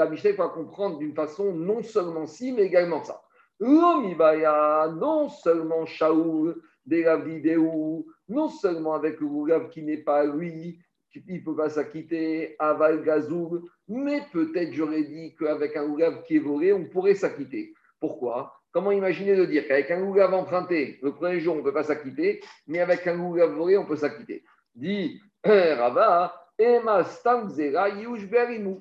Mishnah, 0.08 0.34
faut 0.34 0.48
comprendre 0.50 0.98
d'une 0.98 1.14
façon 1.14 1.52
non 1.52 1.82
seulement 1.82 2.26
si, 2.26 2.52
mais 2.52 2.62
également 2.62 3.02
ça. 3.02 3.22
Non 3.60 5.28
seulement 5.28 5.84
Shaoul, 5.84 6.62
de 6.86 7.02
la 7.02 7.16
vidéo, 7.16 8.06
non 8.28 8.48
seulement 8.48 8.94
avec 8.94 9.20
le 9.20 9.26
Goulav 9.26 9.68
qui 9.68 9.82
n'est 9.82 9.98
pas 9.98 10.24
lui, 10.24 10.78
il 11.14 11.34
ne 11.34 11.44
peut 11.44 11.56
pas 11.56 11.68
s'acquitter, 11.68 12.56
Aval 12.58 13.02
Gazoul, 13.02 13.62
mais 13.88 14.22
peut-être 14.32 14.72
j'aurais 14.72 15.04
dit 15.04 15.34
qu'avec 15.38 15.76
un 15.76 15.84
Ougav 15.84 16.22
qui 16.22 16.36
est 16.36 16.40
volé, 16.40 16.72
on 16.72 16.84
pourrait 16.84 17.14
s'acquitter. 17.14 17.74
Pourquoi? 18.00 18.54
Comment 18.70 18.92
imaginer 18.92 19.34
de 19.34 19.44
dire 19.44 19.66
qu'avec 19.66 19.90
un 19.90 20.02
Ougav 20.02 20.32
emprunté, 20.34 20.98
le 21.02 21.12
premier 21.12 21.40
jour, 21.40 21.54
on 21.54 21.58
ne 21.58 21.62
peut 21.62 21.72
pas 21.72 21.82
s'acquitter, 21.82 22.40
mais 22.66 22.80
avec 22.80 23.06
un 23.06 23.18
Ougav 23.18 23.50
volé, 23.52 23.76
on 23.76 23.86
peut 23.86 23.96
s'acquitter? 23.96 24.44
Dit 24.74 25.20
Emma 25.44 26.32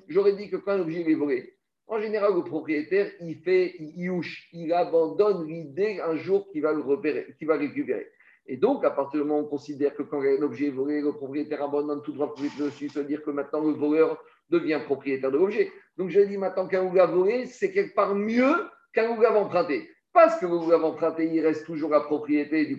J'aurais 0.08 0.32
dit 0.32 0.50
que 0.50 0.56
quand 0.56 0.72
un 0.72 0.80
objet 0.80 1.08
est 1.08 1.14
volé, 1.14 1.54
en 1.86 2.00
général, 2.00 2.34
le 2.34 2.42
propriétaire, 2.42 3.10
il 3.20 3.36
fait 3.36 3.74
il 3.78 4.72
abandonne 4.72 5.46
l'idée 5.46 6.00
un 6.04 6.16
jour 6.16 6.48
qu'il 6.50 6.62
va 6.62 6.72
le 6.72 6.82
récupérer. 6.82 8.08
Et 8.50 8.56
donc, 8.56 8.84
à 8.84 8.90
partir 8.90 9.20
du 9.20 9.26
moment 9.26 9.40
où 9.40 9.44
on 9.44 9.48
considère 9.48 9.94
que 9.94 10.02
quand 10.02 10.22
un 10.22 10.42
objet 10.42 10.68
est 10.68 10.70
volé, 10.70 11.00
le 11.00 11.12
propriétaire 11.12 11.62
abandonne 11.62 12.02
tout 12.02 12.12
droit 12.12 12.28
propriétaire 12.28 12.66
dessus, 12.66 12.88
ça 12.88 13.00
veut 13.00 13.06
dire 13.06 13.22
que 13.22 13.30
maintenant 13.30 13.60
le 13.60 13.72
voleur 13.72 14.22
devient 14.48 14.80
propriétaire 14.84 15.30
de 15.30 15.36
l'objet. 15.36 15.70
Donc, 15.96 16.08
je 16.08 16.20
dis 16.20 16.38
maintenant 16.38 16.66
qu'un 16.66 16.84
ougav 16.84 17.12
volé, 17.12 17.46
c'est 17.46 17.70
quelque 17.72 17.94
part 17.94 18.14
mieux 18.14 18.54
qu'un 18.94 19.10
ougav 19.10 19.36
emprunté. 19.36 19.88
Parce 20.12 20.40
que 20.40 20.46
le 20.46 20.54
ougav 20.54 20.84
emprunté, 20.84 21.26
il 21.26 21.40
reste 21.40 21.66
toujours 21.66 21.90
la 21.90 22.00
propriété 22.00 22.66
du, 22.66 22.78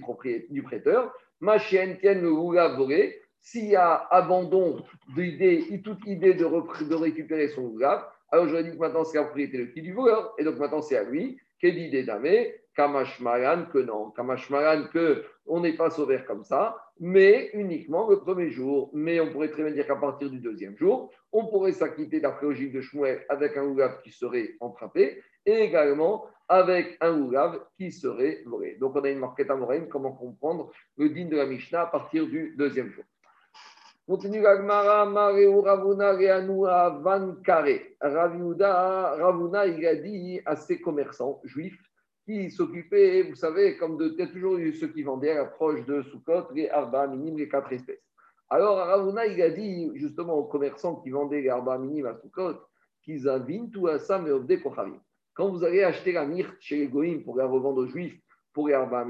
prêteur. 0.63 1.13
Ma 1.39 1.59
chienne 1.59 1.97
tienne 1.99 2.21
le 2.21 2.31
ougav 2.31 2.75
volé. 2.75 3.21
S'il 3.41 3.65
y 3.65 3.75
a 3.75 3.95
abandon 4.12 4.84
d'idée, 5.15 5.82
toute 5.84 6.06
idée 6.06 6.34
de, 6.34 6.43
de 6.43 6.95
récupérer 6.95 7.47
son 7.49 7.63
ougav, 7.63 8.06
alors 8.32 8.47
je 8.47 8.58
dis 8.58 8.71
que 8.71 8.78
maintenant 8.78 9.04
c'est 9.04 9.17
la 9.17 9.23
propriété 9.23 9.82
du 9.82 9.93
voleur. 9.93 10.34
Et 10.38 10.43
donc 10.43 10.58
maintenant 10.58 10.82
c'est 10.82 10.97
à 10.97 11.04
lui. 11.04 11.39
Quelle 11.60 11.78
idée 11.78 12.04
d'amé 12.04 12.56
Kamashmaran 12.75 13.65
que 13.65 13.80
non. 13.80 14.12
Kamashmaran 14.12 14.88
que 14.93 15.25
on 15.45 15.60
n'est 15.62 15.75
pas 15.75 15.89
sauvé 15.89 16.19
comme 16.25 16.43
ça, 16.43 16.78
mais 16.99 17.49
uniquement 17.54 18.08
le 18.08 18.19
premier 18.19 18.49
jour. 18.52 18.91
Mais 18.93 19.19
on 19.19 19.32
pourrait 19.32 19.49
très 19.49 19.63
bien 19.63 19.73
dire 19.73 19.88
qu'à 19.88 19.95
partir 19.95 20.30
du 20.30 20.39
deuxième 20.39 20.78
jour, 20.78 21.12
on 21.32 21.47
pourrait 21.47 21.73
s'acquitter 21.73 22.19
d'après 22.19 22.45
logique 22.45 22.71
de 22.71 22.82
Shmuel 22.82 23.25
avec 23.30 23.58
un 23.58 23.63
oulav 23.63 24.02
qui 24.04 24.12
serait 24.12 24.56
emprunté 24.60 25.21
et 25.45 25.63
également 25.63 26.25
avec 26.47 26.97
un 27.02 27.19
oulav 27.19 27.60
qui 27.78 27.91
serait 27.91 28.43
volé. 28.45 28.75
Donc 28.75 28.95
on 28.95 29.02
a 29.02 29.10
une 29.10 29.19
marquette 29.19 29.49
amoraine, 29.49 29.89
comment 29.89 30.13
comprendre 30.13 30.71
le 30.97 31.10
digne 31.10 31.30
de 31.30 31.38
la 31.38 31.45
Mishnah 31.45 31.82
à 31.82 31.86
partir 31.88 32.28
du 32.28 32.56
deuxième 32.58 32.91
jour. 32.91 33.04
Continue 34.10 34.41
Gagmara, 34.41 35.06
Mareu 35.06 35.60
Ravuna 35.60 36.13
Reanua 36.13 37.00
Van 37.04 37.36
Kare. 37.43 37.95
Ravuna, 38.02 39.67
il 39.67 39.86
a 39.86 39.95
dit 39.98 40.41
à 40.48 40.56
ses 40.56 40.82
commerçants 40.82 41.39
juifs 41.43 41.80
qui 42.26 42.50
s'occupaient, 42.50 43.22
vous 43.22 43.36
savez, 43.36 43.78
comme 43.78 43.98
de, 43.98 44.15
y 44.17 44.22
a 44.24 44.26
toujours 44.26 44.58
eu 44.58 44.74
ceux 44.74 44.88
qui 44.88 45.04
vendaient 45.04 45.34
à 45.34 45.43
l'approche 45.43 45.86
de 45.86 46.02
Soukot, 46.02 46.52
les 46.56 46.67
Arba 46.69 47.06
minimes, 47.06 47.38
les 47.38 47.48
quatre 47.48 47.72
espèces. 47.72 48.02
Alors, 48.50 48.78
Ravuna, 48.78 49.28
il 49.28 49.39
a 49.43 49.52
dit 49.52 49.91
justement 49.93 50.34
aux 50.34 50.45
commerçants 50.45 50.95
qui 50.95 51.12
vendaient 51.12 51.41
les 51.41 51.50
Arba 51.50 51.78
minimes 51.78 52.08
à 52.08 52.15
Soukot, 52.15 52.56
qu'ils 53.04 53.30
avinent 53.30 53.69
tout 53.69 53.86
à 53.86 54.00
ça, 54.00 54.17
mais 54.17 54.32
kochavim. 54.60 55.00
Quand 55.36 55.52
vous 55.52 55.63
allez 55.63 55.84
acheter 55.84 56.13
la 56.13 56.26
myrte 56.26 56.56
chez 56.60 56.78
les 56.78 56.88
Goïms 56.88 57.24
pour 57.24 57.38
la 57.38 57.45
revendre 57.45 57.82
aux 57.82 57.88
Juifs 57.88 58.19
pour 58.54 58.69
les 58.69 58.74
Arba 58.74 59.02
à 59.02 59.06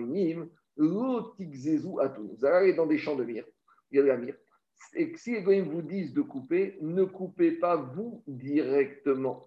tout. 2.10 2.36
Vous 2.38 2.46
allez 2.46 2.74
dans 2.74 2.86
des 2.86 2.98
champs 2.98 3.16
de 3.16 3.24
myrte, 3.24 3.48
il 3.92 3.96
y 3.96 4.00
a 4.02 4.04
de 4.04 4.08
la 4.10 4.18
myrte. 4.18 4.40
Et 4.96 5.14
si 5.18 5.34
les 5.34 5.42
Goïms 5.42 5.70
vous 5.70 5.82
disent 5.82 6.14
de 6.14 6.22
couper, 6.22 6.78
ne 6.82 7.04
coupez 7.04 7.52
pas 7.52 7.76
vous 7.76 8.24
directement. 8.28 9.46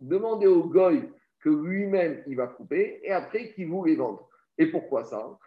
Demandez 0.00 0.46
au 0.46 0.64
goy 0.64 1.02
que 1.40 1.48
lui-même 1.50 2.22
il 2.26 2.36
va 2.36 2.48
couper 2.48 3.00
et 3.04 3.12
après 3.12 3.52
qu'il 3.52 3.68
vous 3.68 3.84
les 3.84 3.94
vende. 3.96 4.18
Et 4.56 4.66
pourquoi 4.66 5.04
ça? 5.04 5.38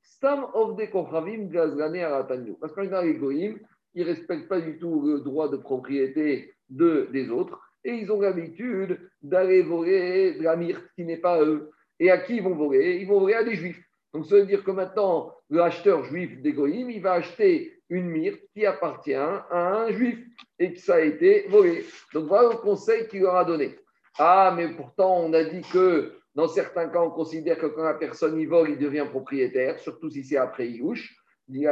Stam 0.00 0.46
of 0.54 0.76
de 0.76 0.86
Parce 2.60 2.72
qu'en 2.72 2.82
général, 2.82 3.06
les 3.06 3.14
goyim, 3.14 3.56
ils 3.94 4.02
ne 4.02 4.06
respectent 4.06 4.48
pas 4.48 4.60
du 4.60 4.78
tout 4.78 5.02
le 5.02 5.20
droit 5.20 5.48
de 5.48 5.56
propriété 5.56 6.54
de, 6.68 7.08
des 7.12 7.28
autres 7.30 7.60
et 7.84 7.92
ils 7.92 8.10
ont 8.12 8.20
l'habitude 8.20 8.98
d'aller 9.22 9.62
voler 9.62 10.34
de 10.34 10.42
la 10.44 10.56
myrte 10.56 10.84
qui 10.94 11.04
n'est 11.04 11.16
pas 11.16 11.42
eux. 11.42 11.70
Et 11.98 12.10
à 12.10 12.18
qui 12.18 12.36
ils 12.36 12.42
vont 12.42 12.54
voler? 12.54 12.98
Ils 13.00 13.08
vont 13.08 13.20
voler 13.20 13.34
à 13.34 13.42
des 13.44 13.56
juifs. 13.56 13.82
Donc 14.18 14.26
ça 14.26 14.34
veut 14.34 14.46
dire 14.46 14.64
que 14.64 14.72
maintenant, 14.72 15.32
l'acheteur 15.48 16.02
juif 16.02 16.42
des 16.42 16.52
goyim, 16.52 16.90
il 16.90 17.00
va 17.00 17.12
acheter 17.12 17.80
une 17.88 18.08
myrte 18.08 18.40
qui 18.52 18.66
appartient 18.66 19.14
à 19.14 19.46
un 19.52 19.92
juif 19.92 20.18
et 20.58 20.72
que 20.72 20.80
ça 20.80 20.96
a 20.96 21.00
été 21.02 21.46
volé. 21.46 21.84
Donc 22.12 22.26
voilà 22.26 22.48
le 22.48 22.56
conseil 22.56 23.06
qu'il 23.06 23.20
leur 23.20 23.36
a 23.36 23.44
donné. 23.44 23.78
Ah, 24.18 24.52
mais 24.56 24.70
pourtant, 24.70 25.20
on 25.20 25.32
a 25.34 25.44
dit 25.44 25.62
que 25.72 26.14
dans 26.34 26.48
certains 26.48 26.88
cas, 26.88 27.00
on 27.00 27.10
considère 27.10 27.58
que 27.58 27.66
quand 27.66 27.84
la 27.84 27.94
personne 27.94 28.40
y 28.40 28.44
vole, 28.44 28.70
il 28.70 28.78
devient 28.78 29.06
propriétaire, 29.08 29.78
surtout 29.78 30.10
si 30.10 30.24
c'est 30.24 30.36
après 30.36 30.66
Iouche. 30.66 31.14
Dit 31.46 31.66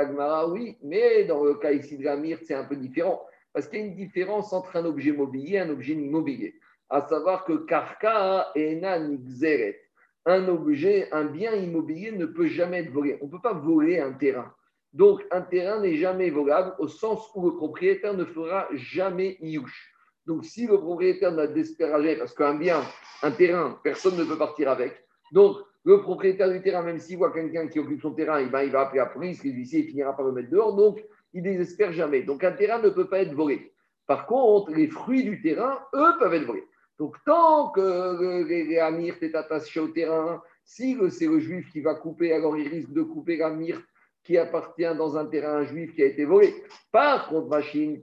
oui, 0.50 0.78
mais 0.84 1.24
dans 1.24 1.42
le 1.42 1.54
cas 1.54 1.72
ici 1.72 1.98
de 1.98 2.04
la 2.04 2.16
myrte, 2.16 2.44
c'est 2.44 2.54
un 2.54 2.62
peu 2.62 2.76
différent. 2.76 3.26
Parce 3.52 3.66
qu'il 3.66 3.80
y 3.80 3.82
a 3.82 3.86
une 3.86 3.96
différence 3.96 4.52
entre 4.52 4.76
un 4.76 4.84
objet 4.84 5.10
mobilier 5.10 5.54
et 5.54 5.58
un 5.58 5.70
objet 5.70 5.94
immobilier. 5.94 6.54
À 6.90 7.04
savoir 7.08 7.44
que 7.44 7.66
Karka 7.66 8.52
et 8.54 8.76
Nanixeret, 8.76 9.85
un 10.26 10.48
objet, 10.48 11.08
un 11.12 11.24
bien 11.24 11.54
immobilier 11.54 12.12
ne 12.12 12.26
peut 12.26 12.48
jamais 12.48 12.80
être 12.80 12.92
volé. 12.92 13.16
On 13.22 13.26
ne 13.26 13.30
peut 13.30 13.40
pas 13.40 13.54
voler 13.54 14.00
un 14.00 14.12
terrain. 14.12 14.52
Donc, 14.92 15.24
un 15.30 15.42
terrain 15.42 15.80
n'est 15.80 15.96
jamais 15.96 16.30
volable 16.30 16.74
au 16.78 16.88
sens 16.88 17.30
où 17.34 17.48
le 17.48 17.56
propriétaire 17.56 18.14
ne 18.14 18.24
fera 18.24 18.68
jamais 18.72 19.36
iouche. 19.40 19.92
Donc, 20.26 20.44
si 20.44 20.66
le 20.66 20.78
propriétaire 20.78 21.32
n'a 21.32 21.46
d'espérager, 21.46 22.16
parce 22.16 22.34
qu'un 22.34 22.54
bien, 22.54 22.82
un 23.22 23.30
terrain, 23.30 23.78
personne 23.84 24.16
ne 24.16 24.24
peut 24.24 24.38
partir 24.38 24.68
avec. 24.68 25.04
Donc, 25.32 25.58
le 25.84 26.00
propriétaire 26.00 26.50
du 26.50 26.60
terrain, 26.60 26.82
même 26.82 26.98
s'il 26.98 27.18
voit 27.18 27.32
quelqu'un 27.32 27.68
qui 27.68 27.78
occupe 27.78 28.00
son 28.00 28.12
terrain, 28.12 28.40
eh 28.40 28.46
ben, 28.46 28.62
il 28.62 28.72
va 28.72 28.80
appeler 28.80 28.98
la 28.98 29.06
police, 29.06 29.44
l'huissier 29.44 29.84
finira 29.84 30.16
par 30.16 30.26
le 30.26 30.32
mettre 30.32 30.50
dehors. 30.50 30.74
Donc, 30.74 31.04
il 31.32 31.42
désespère 31.44 31.92
jamais. 31.92 32.22
Donc, 32.22 32.42
un 32.42 32.52
terrain 32.52 32.80
ne 32.80 32.88
peut 32.88 33.08
pas 33.08 33.20
être 33.20 33.34
volé. 33.34 33.72
Par 34.06 34.26
contre, 34.26 34.72
les 34.72 34.88
fruits 34.88 35.22
du 35.22 35.40
terrain, 35.40 35.78
eux, 35.94 36.18
peuvent 36.18 36.34
être 36.34 36.46
volés. 36.46 36.64
Donc, 36.98 37.16
tant 37.24 37.70
que 37.70 38.74
la 38.74 38.90
myrte 38.90 39.22
est 39.22 39.34
attachée 39.34 39.80
au 39.80 39.88
terrain, 39.88 40.42
si 40.64 40.96
c'est 41.10 41.26
le 41.26 41.38
juif 41.38 41.70
qui 41.70 41.80
va 41.80 41.94
couper, 41.94 42.32
alors 42.32 42.56
il 42.56 42.68
risque 42.68 42.92
de 42.92 43.02
couper 43.02 43.36
la 43.36 43.50
myrte 43.50 43.84
qui 44.24 44.36
appartient 44.38 44.96
dans 44.96 45.16
un 45.16 45.26
terrain 45.26 45.62
juif 45.64 45.94
qui 45.94 46.02
a 46.02 46.06
été 46.06 46.24
volé. 46.24 46.52
Par 46.90 47.28
contre, 47.28 47.48
machine, 47.48 48.02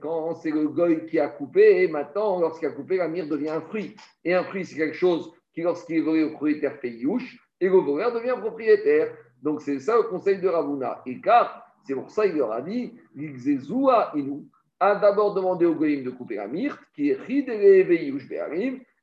quand 0.00 0.34
c'est 0.34 0.50
le 0.50 0.68
goy 0.68 1.06
qui 1.06 1.18
a 1.18 1.28
coupé, 1.28 1.82
et 1.82 1.88
maintenant, 1.88 2.40
lorsqu'il 2.40 2.68
a 2.68 2.72
coupé, 2.72 2.98
la 2.98 3.08
mire 3.08 3.26
devient 3.26 3.48
un 3.48 3.62
fruit. 3.62 3.96
Et 4.22 4.34
un 4.34 4.44
fruit, 4.44 4.66
c'est 4.66 4.76
quelque 4.76 4.96
chose 4.96 5.32
qui, 5.54 5.62
lorsqu'il 5.62 5.96
est 5.96 6.02
volé 6.02 6.24
au 6.24 6.30
propriétaire, 6.30 6.76
fait 6.76 6.90
youch, 6.90 7.38
et 7.58 7.68
le 7.68 7.78
voleur 7.78 8.12
devient 8.12 8.36
propriétaire. 8.38 9.14
Donc, 9.40 9.62
c'est 9.62 9.78
ça 9.78 9.96
le 9.96 10.02
conseil 10.02 10.38
de 10.40 10.48
Ravuna. 10.48 11.00
Et 11.06 11.20
car, 11.20 11.66
c'est 11.86 11.94
pour 11.94 12.10
ça 12.10 12.26
qu'il 12.26 12.36
leur 12.36 12.52
a 12.52 12.60
dit, 12.60 12.92
Inu, 13.16 14.44
a 14.82 14.96
d'abord 14.96 15.32
demandé 15.32 15.64
au 15.64 15.76
goyim 15.76 16.02
de 16.02 16.10
couper 16.10 16.34
la 16.34 16.48
myrte, 16.48 16.80
qui 16.92 17.10
est 17.10 17.18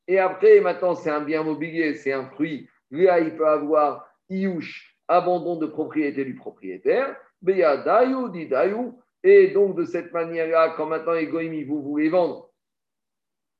et 0.09 0.17
après, 0.17 0.59
maintenant, 0.59 0.95
c'est 0.95 1.09
un 1.09 1.21
bien 1.21 1.43
mobilier, 1.43 1.93
c'est 1.93 2.11
un 2.11 2.25
fruit. 2.25 2.67
Là, 2.91 3.19
il 3.19 3.35
peut 3.37 3.47
avoir 3.47 4.09
Iouch 4.27 4.97
abandon 5.07 5.55
de 5.55 5.67
propriété 5.67 6.25
du 6.25 6.35
propriétaire, 6.35 7.15
Beyadayu, 7.41 8.29
Didayu, 8.29 8.91
et 9.23 9.47
donc 9.49 9.77
de 9.77 9.85
cette 9.85 10.11
manière-là, 10.11 10.73
quand 10.75 10.87
maintenant 10.87 11.13
Egoïmi, 11.13 11.63
vous 11.63 11.81
voulez 11.81 12.09
vendre, 12.09 12.51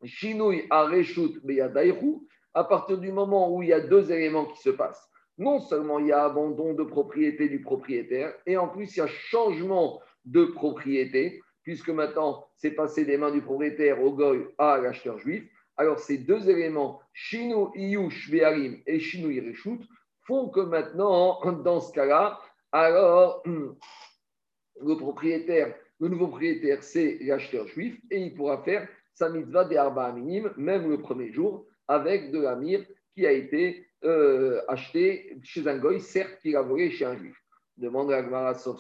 Shinui 0.04 0.64
Areshut 0.70 1.40
Beyadayu, 1.46 2.20
à 2.54 2.64
partir 2.66 2.98
du 2.98 3.12
moment 3.12 3.56
où 3.56 3.64
il 3.64 3.70
y 3.70 3.74
a 3.74 3.80
deux 3.80 4.12
éléments 4.12 4.46
qui 4.46 4.60
se 4.62 4.72
passent, 4.72 5.10
non 5.38 5.60
seulement 5.60 6.00
il 6.00 6.08
y 6.08 6.12
a 6.12 6.26
abandon 6.26 6.74
de 6.74 6.84
propriété 6.84 7.48
du 7.48 7.62
propriétaire, 7.62 8.34
et 8.46 8.58
en 8.58 8.68
plus 8.68 8.98
il 8.98 9.00
y 9.00 9.04
a 9.04 9.08
changement 9.08 10.02
de 10.26 10.46
propriété, 10.46 11.42
puisque 11.70 11.90
maintenant 11.90 12.48
c'est 12.56 12.72
passé 12.72 13.06
des 13.06 13.16
mains 13.16 13.30
du 13.30 13.44
propriétaire 13.44 14.02
au 14.04 14.12
goy 14.12 14.48
à 14.58 14.80
l'acheteur 14.80 15.20
juif. 15.20 15.44
Alors 15.78 16.00
ces 16.00 16.18
deux 16.18 16.50
éléments, 16.50 17.00
Shinu 17.14 17.68
Iyush 17.76 18.32
Be'arim 18.32 18.82
et 18.88 19.00
Shinu 19.00 19.36
Ireshut, 19.36 19.80
font 20.26 20.50
que 20.50 20.62
maintenant, 20.62 21.40
dans 21.64 21.80
ce 21.80 21.94
cas-là, 21.94 22.40
alors 22.72 23.44
le 23.46 24.98
propriétaire, 24.98 25.76
le 26.00 26.08
nouveau 26.08 26.30
propriétaire, 26.30 26.82
c'est 26.82 27.20
l'acheteur 27.22 27.68
juif 27.68 28.02
et 28.10 28.20
il 28.20 28.34
pourra 28.34 28.64
faire 28.64 28.88
sa 29.14 29.30
mitzvah 29.30 29.66
des 29.66 29.78
arba 29.78 30.12
minime, 30.12 30.52
même 30.58 30.90
le 30.90 31.00
premier 31.00 31.32
jour, 31.32 31.68
avec 31.88 32.32
de 32.32 32.40
la 32.40 32.56
mire 32.56 32.84
qui 33.14 33.28
a 33.28 33.32
été 33.32 33.86
euh, 34.06 34.60
acheté 34.68 35.38
chez 35.44 35.68
un 35.68 35.78
goy, 35.78 36.02
certes 36.02 36.40
qu'il 36.42 36.56
a 36.56 36.64
volé 36.64 36.90
chez 36.90 37.06
un 37.06 37.16
juif. 37.16 37.38
Demande 37.78 38.12
à 38.12 38.24
Gmara 38.24 38.56
sauf, 38.56 38.80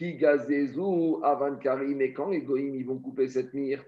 qui 0.00 0.14
gazezou 0.14 1.20
avant 1.22 1.56
karim 1.56 2.00
et 2.00 2.14
quand 2.14 2.30
les 2.30 2.40
goyim 2.40 2.74
ils 2.74 2.86
vont 2.86 2.98
couper 2.98 3.28
cette 3.28 3.52
mire, 3.52 3.84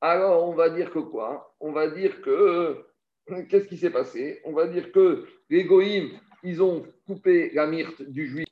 alors 0.00 0.48
on 0.48 0.54
va 0.54 0.70
dire 0.70 0.90
que 0.90 0.98
quoi? 0.98 1.54
On 1.60 1.70
va 1.70 1.88
dire 1.88 2.20
que. 2.22 2.84
Qu'est-ce 3.48 3.68
qui 3.68 3.76
s'est 3.76 3.90
passé? 3.90 4.40
On 4.44 4.52
va 4.52 4.66
dire 4.66 4.90
que 4.90 5.24
les 5.50 5.64
Goïms, 5.64 6.10
ils 6.42 6.62
ont 6.62 6.84
coupé 7.06 7.50
la 7.54 7.66
myrte 7.66 8.02
du 8.02 8.26
juif. 8.26 8.46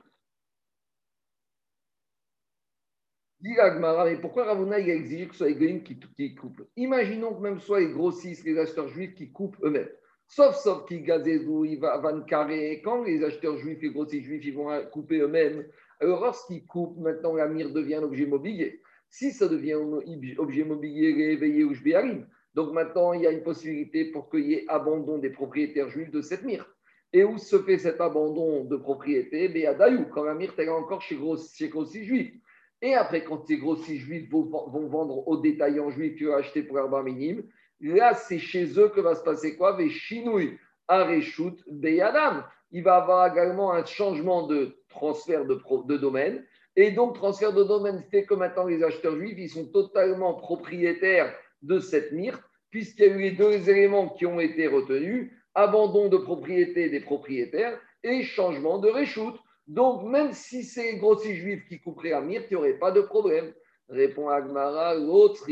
Mais 3.41 4.17
pourquoi 4.21 4.45
Ravuna 4.45 4.79
il 4.79 4.91
a 4.91 4.95
exigé 4.95 5.27
que 5.27 5.33
ce 5.33 5.39
soit 5.39 5.49
les 5.49 5.57
Goïms 5.57 5.83
qui, 5.83 6.35
coupent? 6.35 6.67
Imaginons 6.77 7.35
que 7.35 7.43
même 7.43 7.61
soit 7.61 7.81
les 7.81 7.93
grossistes, 7.93 8.45
les 8.45 8.59
acheteurs 8.59 8.89
juifs 8.89 9.15
qui 9.15 9.31
coupent 9.31 9.59
eux-mêmes. 9.63 9.91
Sauf, 10.27 10.57
sauf 10.57 10.87
qui 10.87 11.01
gazezou, 11.01 11.65
il 11.65 11.79
va 11.79 11.99
van 11.99 12.23
carré. 12.23 12.81
Quand 12.85 13.03
les 13.05 13.23
acheteurs 13.23 13.59
juifs, 13.59 13.81
les 13.83 13.91
grossistes 13.91 14.25
juifs, 14.25 14.45
ils 14.45 14.55
vont 14.55 14.69
couper 14.93 15.19
eux-mêmes, 15.19 15.65
alors 16.01 16.21
lorsqu'ils 16.21 16.67
coupent, 16.67 16.99
maintenant 16.99 17.35
la 17.35 17.47
myrte 17.47 17.73
devient 17.73 17.97
un 17.97 18.03
objet 18.03 18.27
mobilier. 18.27 18.81
Si 19.09 19.31
ça 19.31 19.47
devient 19.47 19.75
un 19.75 20.39
objet 20.39 20.65
mobilier 20.65 21.13
réveillé 21.13 21.63
ou 21.65 21.73
jbéarim, 21.75 22.27
donc 22.55 22.73
maintenant 22.73 23.13
il 23.13 23.23
y 23.23 23.27
a 23.27 23.31
une 23.31 23.43
possibilité 23.43 24.07
pour 24.07 24.29
qu'il 24.29 24.47
y 24.47 24.55
ait 24.55 24.65
abandon 24.69 25.19
des 25.19 25.31
propriétaires 25.31 25.89
juifs 25.89 26.11
de 26.11 26.21
cette 26.21 26.43
myrte. 26.43 26.69
Et 27.13 27.23
où 27.23 27.39
se 27.39 27.59
fait 27.63 27.79
cet 27.79 28.01
abandon 28.01 28.65
de 28.65 28.77
propriété? 28.77 29.49
Ben, 29.49 29.67
à 29.67 29.75
Daïou, 29.75 30.07
quand 30.13 30.25
la 30.25 30.35
myrte 30.35 30.59
est 30.59 30.69
encore 30.69 31.01
chez 31.01 31.15
grossis 31.15 31.57
chez 31.57 32.05
juifs. 32.05 32.35
Et 32.83 32.95
après, 32.95 33.23
quand 33.23 33.47
ces 33.47 33.57
grossis 33.57 33.99
juifs 33.99 34.29
vont, 34.31 34.49
vendre 34.89 35.29
aux 35.29 35.37
détaillants 35.37 35.91
juifs 35.91 36.17
qui 36.17 36.27
ont 36.27 36.35
acheté 36.35 36.65
pour 36.65 36.79
un 36.79 37.03
minime, 37.05 37.45
là 37.81 38.15
c'est 38.15 38.39
chez 38.39 38.79
eux 38.79 38.89
que 38.89 39.01
va 39.01 39.15
se 39.15 39.23
passer 39.23 39.57
quoi? 39.57 39.73
Ve 39.73 39.89
chinouille 39.89 40.59
areshut 40.89 41.57
beyadam. 41.67 42.45
Il 42.73 42.83
va 42.83 42.97
avoir 42.97 43.33
également 43.33 43.73
un 43.73 43.85
changement 43.85 44.47
de 44.47 44.77
transfert 44.89 45.45
de, 45.45 45.97
domaine 45.97 46.45
et 46.77 46.91
donc, 46.91 47.15
transfert 47.15 47.53
de 47.53 47.63
domaine 47.63 48.03
fait 48.11 48.25
que 48.25 48.35
maintenant, 48.35 48.67
les 48.67 48.83
acheteurs 48.83 49.17
juifs, 49.17 49.39
ils 49.39 49.49
sont 49.49 49.67
totalement 49.67 50.35
propriétaires 50.35 51.33
de 51.63 51.79
cette 51.79 52.13
myrte, 52.13 52.43
puisqu'il 52.71 53.07
y 53.07 53.09
a 53.09 53.13
eu 53.13 53.19
les 53.19 53.31
deux 53.31 53.71
éléments 53.71 54.09
qui 54.09 54.27
ont 54.27 54.41
été 54.41 54.67
retenus, 54.67 55.31
abandon 55.55 56.09
de 56.09 56.17
propriété 56.17 56.89
des 56.89 57.01
propriétaires 57.01 57.79
et 58.03 58.25
changement 58.25 58.79
de 58.79 58.89
réchoute. 58.89 59.37
Donc, 59.69 60.03
même 60.03 60.33
si 60.33 60.65
c'est 60.65 60.93
les 60.93 60.99
grossiers 60.99 61.37
juifs 61.37 61.65
qui 61.69 61.81
couperaient 61.81 62.11
la 62.11 62.21
myrte, 62.21 62.47
il 62.51 62.55
n'y 62.55 62.59
aurait 62.59 62.79
pas 62.79 62.91
de 62.91 63.01
problème. 63.01 63.55
Répond 63.89 64.29
Agmara, 64.29 64.95
l'autre 64.95 65.47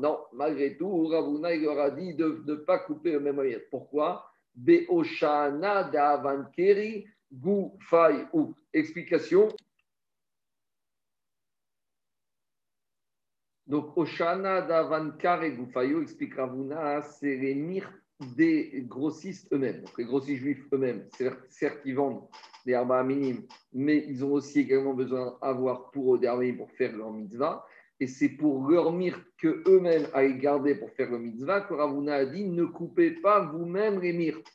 Non, 0.00 0.20
malgré 0.32 0.76
tout, 0.76 1.08
Ravuna, 1.08 1.52
il 1.54 1.62
leur 1.62 1.80
a 1.80 1.90
dit 1.90 2.14
de 2.14 2.42
ne 2.46 2.54
pas 2.54 2.78
couper 2.78 3.12
le 3.12 3.20
même 3.20 3.40
myrte. 3.40 3.64
Pourquoi? 3.70 4.30
Beoshana 4.54 5.84
d'Avankeri, 5.84 7.06
Gu 7.32 7.70
Fai 7.80 8.26
ou. 8.32 8.54
Explication 8.72 9.48
Donc, 13.66 13.96
Oshana 13.96 14.62
d'Avankar 14.62 15.42
et 15.42 15.52
Goufayo, 15.52 16.02
explique 16.02 16.34
Ravuna, 16.34 17.02
c'est 17.02 17.36
les 17.36 17.54
myrtes 17.54 17.92
des 18.20 18.84
grossistes 18.88 19.52
eux-mêmes. 19.52 19.84
les 19.98 20.04
grossistes 20.04 20.40
juifs 20.40 20.64
eux-mêmes, 20.72 21.06
certes, 21.48 21.80
ils 21.84 21.94
vendent 21.94 22.22
des 22.64 22.74
arba 22.74 23.02
minimes, 23.02 23.46
mais 23.72 24.04
ils 24.08 24.24
ont 24.24 24.32
aussi 24.32 24.60
également 24.60 24.94
besoin 24.94 25.38
d'avoir 25.42 25.90
pour 25.90 26.14
eux 26.14 26.18
des 26.18 26.52
pour 26.54 26.70
faire 26.72 26.96
leur 26.96 27.12
mitzvah. 27.12 27.66
et 28.00 28.06
c'est 28.06 28.30
pour 28.30 28.68
leur 28.68 28.92
myrte 28.92 29.22
que 29.38 29.62
eux-mêmes 29.68 30.06
allaient 30.12 30.38
garder 30.38 30.74
pour 30.74 30.90
faire 30.92 31.10
le 31.10 31.18
mitzvah 31.18 31.62
que 31.62 31.74
Ravuna 31.74 32.14
a 32.14 32.26
dit 32.26 32.44
ne 32.44 32.64
coupez 32.64 33.12
pas 33.12 33.40
vous-même 33.40 34.00
les 34.00 34.12
myrtes. 34.12 34.46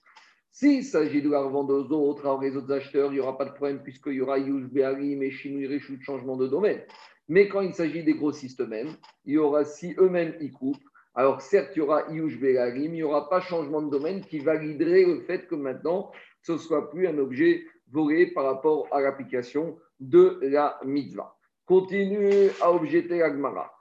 S'il 0.52 0.84
s'agit 0.84 1.22
de 1.22 1.30
la 1.30 1.42
revendre 1.42 1.74
aux 1.74 1.92
autres, 1.94 2.22
alors 2.26 2.42
les 2.42 2.56
autres 2.58 2.74
acheteurs, 2.74 3.12
il 3.12 3.16
n'y 3.16 3.20
aura 3.22 3.38
pas 3.38 3.46
de 3.46 3.54
problème 3.54 3.82
puisqu'il 3.82 4.14
y 4.14 4.22
aura 4.22 4.38
Yush 4.38 4.66
Be'arim 4.66 5.24
et 5.24 5.32
Shinui 5.32 5.80
changement 6.02 6.36
de 6.36 6.48
domaine. 6.48 6.82
Mais 7.30 7.48
quand 7.48 7.62
il 7.62 7.74
s'agit 7.74 8.04
des 8.04 8.16
grossistes 8.16 8.60
eux-mêmes, 8.60 8.94
il 9.24 9.36
y 9.36 9.38
aura, 9.38 9.64
si 9.64 9.96
eux-mêmes 9.98 10.36
y 10.42 10.52
coupent, 10.52 10.91
alors 11.14 11.42
certes, 11.42 11.72
il 11.76 11.80
y 11.80 11.82
aura 11.82 12.10
Yush 12.10 12.40
Be'arim, 12.40 12.86
il 12.86 12.92
n'y 12.92 13.04
aura 13.04 13.30
pas 13.30 13.42
changement 13.42 13.82
de 13.82 13.90
domaine 13.90 14.22
qui 14.22 14.40
validerait 14.40 15.06
le 15.06 15.20
fait 15.22 15.46
que 15.48 15.56
maintenant, 15.56 16.12
ce 16.42 16.54
ne 16.54 16.58
soit 16.58 16.90
plus 16.90 17.08
un 17.08 17.18
objet 17.18 17.66
volé 17.92 18.28
par 18.28 18.46
rapport 18.46 18.88
à 18.92 19.02
l'application 19.02 19.78
de 20.00 20.40
la 20.42 20.80
mitzvah. 20.86 21.36
Continue 21.66 22.50
à 22.62 22.72
objecter 22.72 23.22
Agmara. 23.22 23.74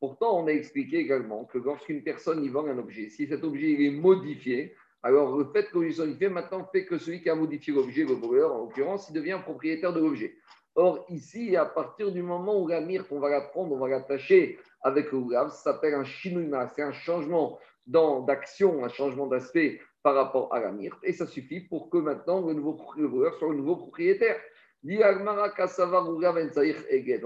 Pourtant, 0.00 0.42
on 0.42 0.46
a 0.46 0.50
expliqué 0.50 0.98
également 0.98 1.44
que 1.44 1.58
lorsqu'une 1.58 2.02
personne 2.02 2.42
y 2.44 2.48
vend 2.48 2.66
un 2.66 2.78
objet, 2.78 3.08
si 3.08 3.26
cet 3.26 3.44
objet 3.44 3.84
est 3.84 3.90
modifié, 3.90 4.74
alors 5.02 5.36
le 5.36 5.44
fait 5.52 5.72
l'objet 5.72 5.92
soit 5.92 6.06
modifié 6.06 6.28
maintenant 6.28 6.68
fait 6.72 6.86
que 6.86 6.98
celui 6.98 7.22
qui 7.22 7.30
a 7.30 7.34
modifié 7.34 7.72
l'objet, 7.72 8.04
le 8.04 8.14
voleur 8.14 8.52
en 8.52 8.58
l'occurrence, 8.58 9.08
il 9.08 9.12
devient 9.12 9.38
propriétaire 9.42 9.92
de 9.92 10.00
l'objet. 10.00 10.34
Or, 10.80 11.04
ici, 11.10 11.56
à 11.56 11.66
partir 11.66 12.10
du 12.10 12.22
moment 12.22 12.58
où 12.58 12.66
la 12.66 12.80
myrte, 12.80 13.08
on 13.10 13.20
va 13.20 13.28
la 13.28 13.42
prendre, 13.42 13.74
on 13.74 13.78
va 13.78 13.88
l'attacher 13.88 14.58
avec 14.80 15.12
le 15.12 15.20
ça 15.30 15.50
s'appelle 15.50 15.92
un 15.92 16.04
shinouima, 16.04 16.68
c'est 16.68 16.80
un 16.80 16.92
changement 16.92 17.58
d'action, 17.86 18.82
un 18.82 18.88
changement 18.88 19.26
d'aspect 19.26 19.78
par 20.02 20.14
rapport 20.14 20.54
à 20.54 20.60
la 20.60 20.72
myrte, 20.72 20.98
et 21.02 21.12
ça 21.12 21.26
suffit 21.26 21.60
pour 21.60 21.90
que 21.90 21.98
maintenant 21.98 22.40
le 22.46 22.54
nouveau 22.54 22.78
voleur 22.96 23.34
soit 23.34 23.50
le 23.50 23.56
nouveau 23.56 23.76
propriétaire. 23.76 24.40
On 24.82 25.02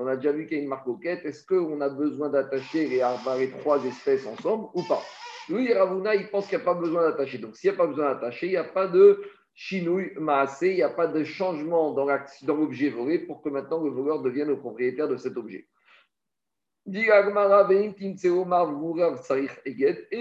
a 0.09 0.17
déjà 0.17 0.33
vu 0.33 0.47
qu'il 0.49 0.57
y 0.57 0.61
a 0.61 0.63
une 0.65 0.69
marque 0.69 0.89
Est-ce 1.05 1.47
qu'on 1.47 1.81
a 1.81 1.89
besoin 1.89 2.31
d'attacher 2.31 2.89
les, 2.89 3.07
les 3.39 3.51
trois 3.51 3.85
espèces 3.85 4.27
ensemble 4.27 4.67
ou 4.75 4.83
pas? 4.83 5.01
Lui, 5.49 5.73
Ravuna, 5.73 6.17
il 6.17 6.29
pense 6.29 6.49
qu'il 6.49 6.59
n'y 6.59 6.63
a 6.63 6.65
pas 6.65 6.75
besoin 6.75 7.03
d'attacher. 7.09 7.39
Donc, 7.39 7.55
s'il 7.55 7.71
n'y 7.71 7.77
a 7.77 7.79
pas 7.79 7.87
besoin 7.87 8.13
d'attacher, 8.15 8.47
il 8.47 8.51
n'y 8.51 8.57
a 8.57 8.65
pas 8.65 8.89
de 8.89 9.23
chinouille 9.55 10.13
il 10.17 10.75
n'y 10.75 10.83
a 10.83 10.89
pas 10.89 11.07
de 11.07 11.23
changement 11.25 11.93
dans 11.93 12.07
l'objet 12.55 12.91
volé 12.91 13.21
pour 13.21 13.41
que 13.41 13.49
maintenant 13.49 13.83
le 13.83 13.91
voleur 13.91 14.21
devienne 14.21 14.49
le 14.49 14.59
propriétaire 14.59 15.09
de 15.09 15.17
cet 15.17 15.37
objet. 15.37 15.69
Et 16.87 17.07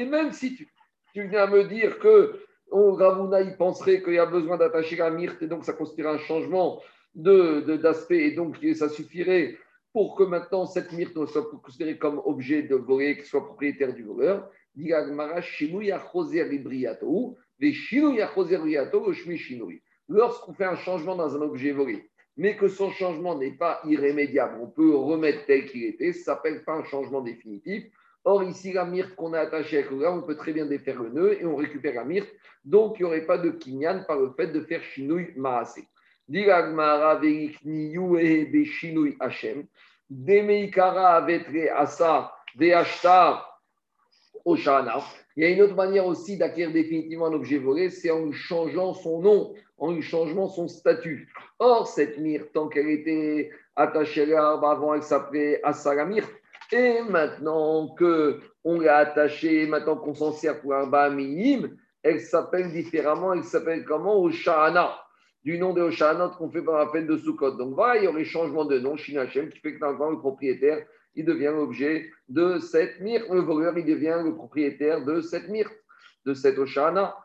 même 0.06 0.32
si 0.32 0.56
tu, 0.56 0.67
tu 1.13 1.28
viens 1.28 1.48
me 1.48 1.65
dire 1.65 2.00
que 2.00 2.39
oh, 2.72 2.93
Ravuna, 2.93 3.41
il 3.41 3.58
penserait 3.58 4.02
qu'il 4.02 4.13
y 4.13 4.19
a 4.19 4.26
besoin 4.26 4.58
d'attacher 4.58 4.96
la 4.96 5.10
myrte 5.10 5.41
et 5.41 5.48
donc 5.48 5.65
ça 5.65 5.74
constituerait 5.74 6.15
un 6.15 6.19
changement 6.19 6.82
d'aspect, 7.15 8.17
de, 8.17 8.24
et 8.24 8.36
donc 8.36 8.58
ça 8.76 8.88
suffirait 8.88 9.58
pour 9.91 10.15
que 10.15 10.24
maintenant 10.24 10.65
cette 10.65 10.91
myrte 10.91 11.26
soit 11.28 11.50
considérée 11.62 11.98
comme 11.98 12.22
objet 12.26 12.63
de 12.63 12.76
voler, 12.76 13.15
qu'il 13.15 13.26
soit 13.26 13.46
propriétaire 13.46 13.93
du 13.93 14.04
voleur. 14.04 14.50
Lorsqu'on 20.10 20.54
fait 20.54 20.65
un 20.65 20.76
changement 20.76 21.15
dans 21.15 21.36
un 21.36 21.41
objet 21.41 21.71
volé, 21.71 22.10
mais 22.36 22.58
que 22.58 22.67
son 22.67 22.91
changement 22.91 23.38
n'est 23.38 23.52
pas 23.58 23.80
irrémédiable, 23.88 24.60
on 24.62 24.67
peut 24.67 24.95
remettre 24.95 25.45
tel 25.45 25.65
qu'il 25.65 25.84
était, 25.84 26.13
ça 26.13 26.36
s'appelle 26.36 26.63
pas 26.63 26.73
un 26.73 26.84
changement 26.84 27.21
définitif. 27.21 27.86
Or, 28.26 28.43
ici, 28.43 28.71
la 28.71 28.86
myrte 28.86 29.15
qu'on 29.15 29.34
a 29.34 29.39
attachée 29.39 29.80
avec 29.80 29.91
le 29.91 30.08
on 30.08 30.21
peut 30.21 30.38
très 30.38 30.54
bien 30.54 30.65
défaire 30.65 31.02
le 31.02 31.10
nœud 31.10 31.41
et 31.41 31.45
on 31.45 31.58
récupère 31.58 31.95
la 31.95 32.06
myrte. 32.06 32.30
Donc, 32.63 32.95
il 32.97 33.04
n'y 33.04 33.08
aurait 33.08 33.26
pas 33.26 33.38
de 33.38 33.49
kinyan 33.49 34.06
par 34.08 34.17
le 34.17 34.32
fait 34.32 34.47
de 34.47 34.62
faire 34.62 34.82
chinouille 34.82 35.34
maasé. 35.36 35.84
Il 44.45 45.43
y 45.43 45.45
a 45.45 45.49
une 45.49 45.62
autre 45.62 45.75
manière 45.75 46.06
aussi 46.06 46.38
d'acquérir 46.38 46.73
définitivement 46.73 47.27
un 47.27 47.34
objet 47.34 47.58
volé, 47.58 47.89
c'est 47.89 48.12
en 48.12 48.25
lui 48.25 48.34
changeant 48.34 48.93
son 48.93 49.21
nom, 49.21 49.53
en 49.77 49.91
lui 49.91 50.01
changeant 50.01 50.47
son 50.47 50.67
statut. 50.67 51.32
Or, 51.60 51.88
cette 51.88 52.17
myrte, 52.17 52.51
tant 52.53 52.67
qu'elle 52.67 52.89
était 52.89 53.51
attachée 53.75 54.23
à 54.23 54.25
l'arbre, 54.25 54.67
avant 54.67 54.93
elle 54.93 55.03
s'appelait 55.03 55.62
Assalamir. 55.63 56.27
Et 56.71 57.01
maintenant 57.10 57.95
qu'on 57.95 58.79
l'a 58.79 58.97
attachée, 58.97 59.67
maintenant 59.67 59.97
qu'on 59.97 60.13
s'en 60.13 60.32
sert 60.32 60.60
pour 60.62 60.73
un 60.73 60.88
bas 60.88 61.10
minime, 61.10 61.77
elle 62.01 62.19
s'appelle 62.19 62.71
différemment, 62.71 63.34
elle 63.34 63.43
s'appelle 63.43 63.86
comment? 63.86 64.21
Oshana 64.21 65.03
du 65.43 65.58
nom 65.58 65.73
de 65.73 65.82
Oshanot 65.82 66.32
qu'on 66.32 66.49
fait 66.49 66.62
par 66.62 66.79
la 66.79 66.86
peine 66.88 67.06
de 67.06 67.17
Sukkot. 67.17 67.58
Donc 67.58 67.75
voilà, 67.75 67.97
il 67.97 68.06
y 68.06 68.08
aurait 68.08 68.23
changement 68.23 68.65
de 68.65 68.79
nom, 68.79 68.95
Shinachem, 68.95 69.49
qui 69.49 69.60
fait 69.60 69.73
que 69.73 69.79
maintenant 69.79 70.10
le 70.10 70.19
propriétaire, 70.19 70.86
il 71.15 71.26
devient 71.26 71.52
l'objet 71.54 72.10
de 72.28 72.60
cette 72.60 72.99
myrte. 73.02 73.30
Le 73.30 73.41
voleur, 73.41 73.78
il 73.78 73.86
devient 73.86 74.21
le 74.23 74.34
propriétaire 74.36 75.06
de 75.06 75.21
cette 75.21 75.49
myrte, 75.49 75.73
de 76.26 76.34
cette 76.34 76.58
Oshana. 76.58 77.15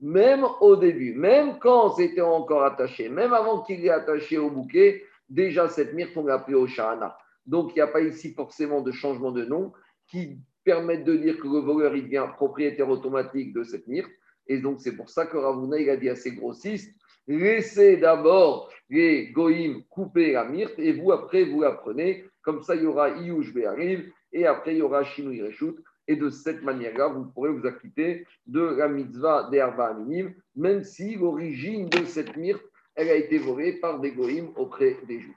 Même 0.00 0.46
au 0.60 0.76
début, 0.76 1.14
même 1.14 1.58
quand 1.58 1.90
c'était 1.96 2.20
encore 2.20 2.64
attaché, 2.64 3.08
même 3.08 3.32
avant 3.32 3.62
qu'il 3.62 3.84
est 3.84 3.90
attaché 3.90 4.38
au 4.38 4.50
bouquet, 4.50 5.02
déjà 5.28 5.68
cette 5.68 5.92
myrte, 5.94 6.16
on 6.16 6.24
l'a 6.24 6.34
appelée 6.34 6.56
Oshana. 6.56 7.18
Donc 7.44 7.72
il 7.72 7.74
n'y 7.76 7.82
a 7.82 7.88
pas 7.88 8.02
ici 8.02 8.32
forcément 8.34 8.82
de 8.82 8.92
changement 8.92 9.32
de 9.32 9.44
nom 9.44 9.72
qui 10.08 10.38
permettent 10.64 11.04
de 11.04 11.16
dire 11.16 11.38
que 11.38 11.48
le 11.48 11.58
voleur 11.58 11.96
il 11.96 12.04
devient 12.04 12.28
propriétaire 12.36 12.88
automatique 12.88 13.52
de 13.52 13.64
cette 13.64 13.88
myrte. 13.88 14.10
Et 14.46 14.58
donc, 14.58 14.80
c'est 14.80 14.96
pour 14.96 15.10
ça 15.10 15.26
que 15.26 15.36
Ravuna 15.36 15.78
il 15.78 15.90
a 15.90 15.96
dit 15.96 16.08
à 16.08 16.16
ses 16.16 16.32
grossistes 16.32 16.94
laissez 17.26 17.96
d'abord 17.96 18.70
les 18.88 19.30
goïms 19.30 19.82
couper 19.88 20.32
la 20.32 20.44
myrte 20.44 20.78
et 20.78 20.92
vous, 20.92 21.12
après, 21.12 21.44
vous 21.44 21.62
la 21.62 21.72
prenez. 21.72 22.24
Comme 22.42 22.62
ça, 22.62 22.74
il 22.74 22.82
y 22.82 22.86
aura 22.86 23.10
Iyush 23.10 23.54
arrive 23.64 24.10
et 24.32 24.46
après, 24.46 24.74
il 24.74 24.78
y 24.78 24.82
aura 24.82 25.04
Shinou 25.04 25.30
Reshut. 25.44 25.76
Et 26.08 26.16
de 26.16 26.28
cette 26.28 26.62
manière-là, 26.62 27.08
vous 27.08 27.26
pourrez 27.26 27.50
vous 27.50 27.66
acquitter 27.66 28.26
de 28.46 28.60
la 28.60 28.88
mitzvah 28.88 29.48
des 29.50 29.60
Arba 29.60 29.88
Aminim, 29.88 30.32
même 30.56 30.82
si 30.82 31.14
l'origine 31.14 31.88
de 31.88 32.04
cette 32.04 32.36
myrte, 32.36 32.64
elle 32.96 33.10
a 33.10 33.14
été 33.14 33.38
volée 33.38 33.74
par 33.74 34.00
des 34.00 34.10
goïms 34.10 34.50
auprès 34.56 34.96
des 35.06 35.20
Juifs. 35.20 35.36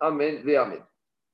Amen. 0.00 0.87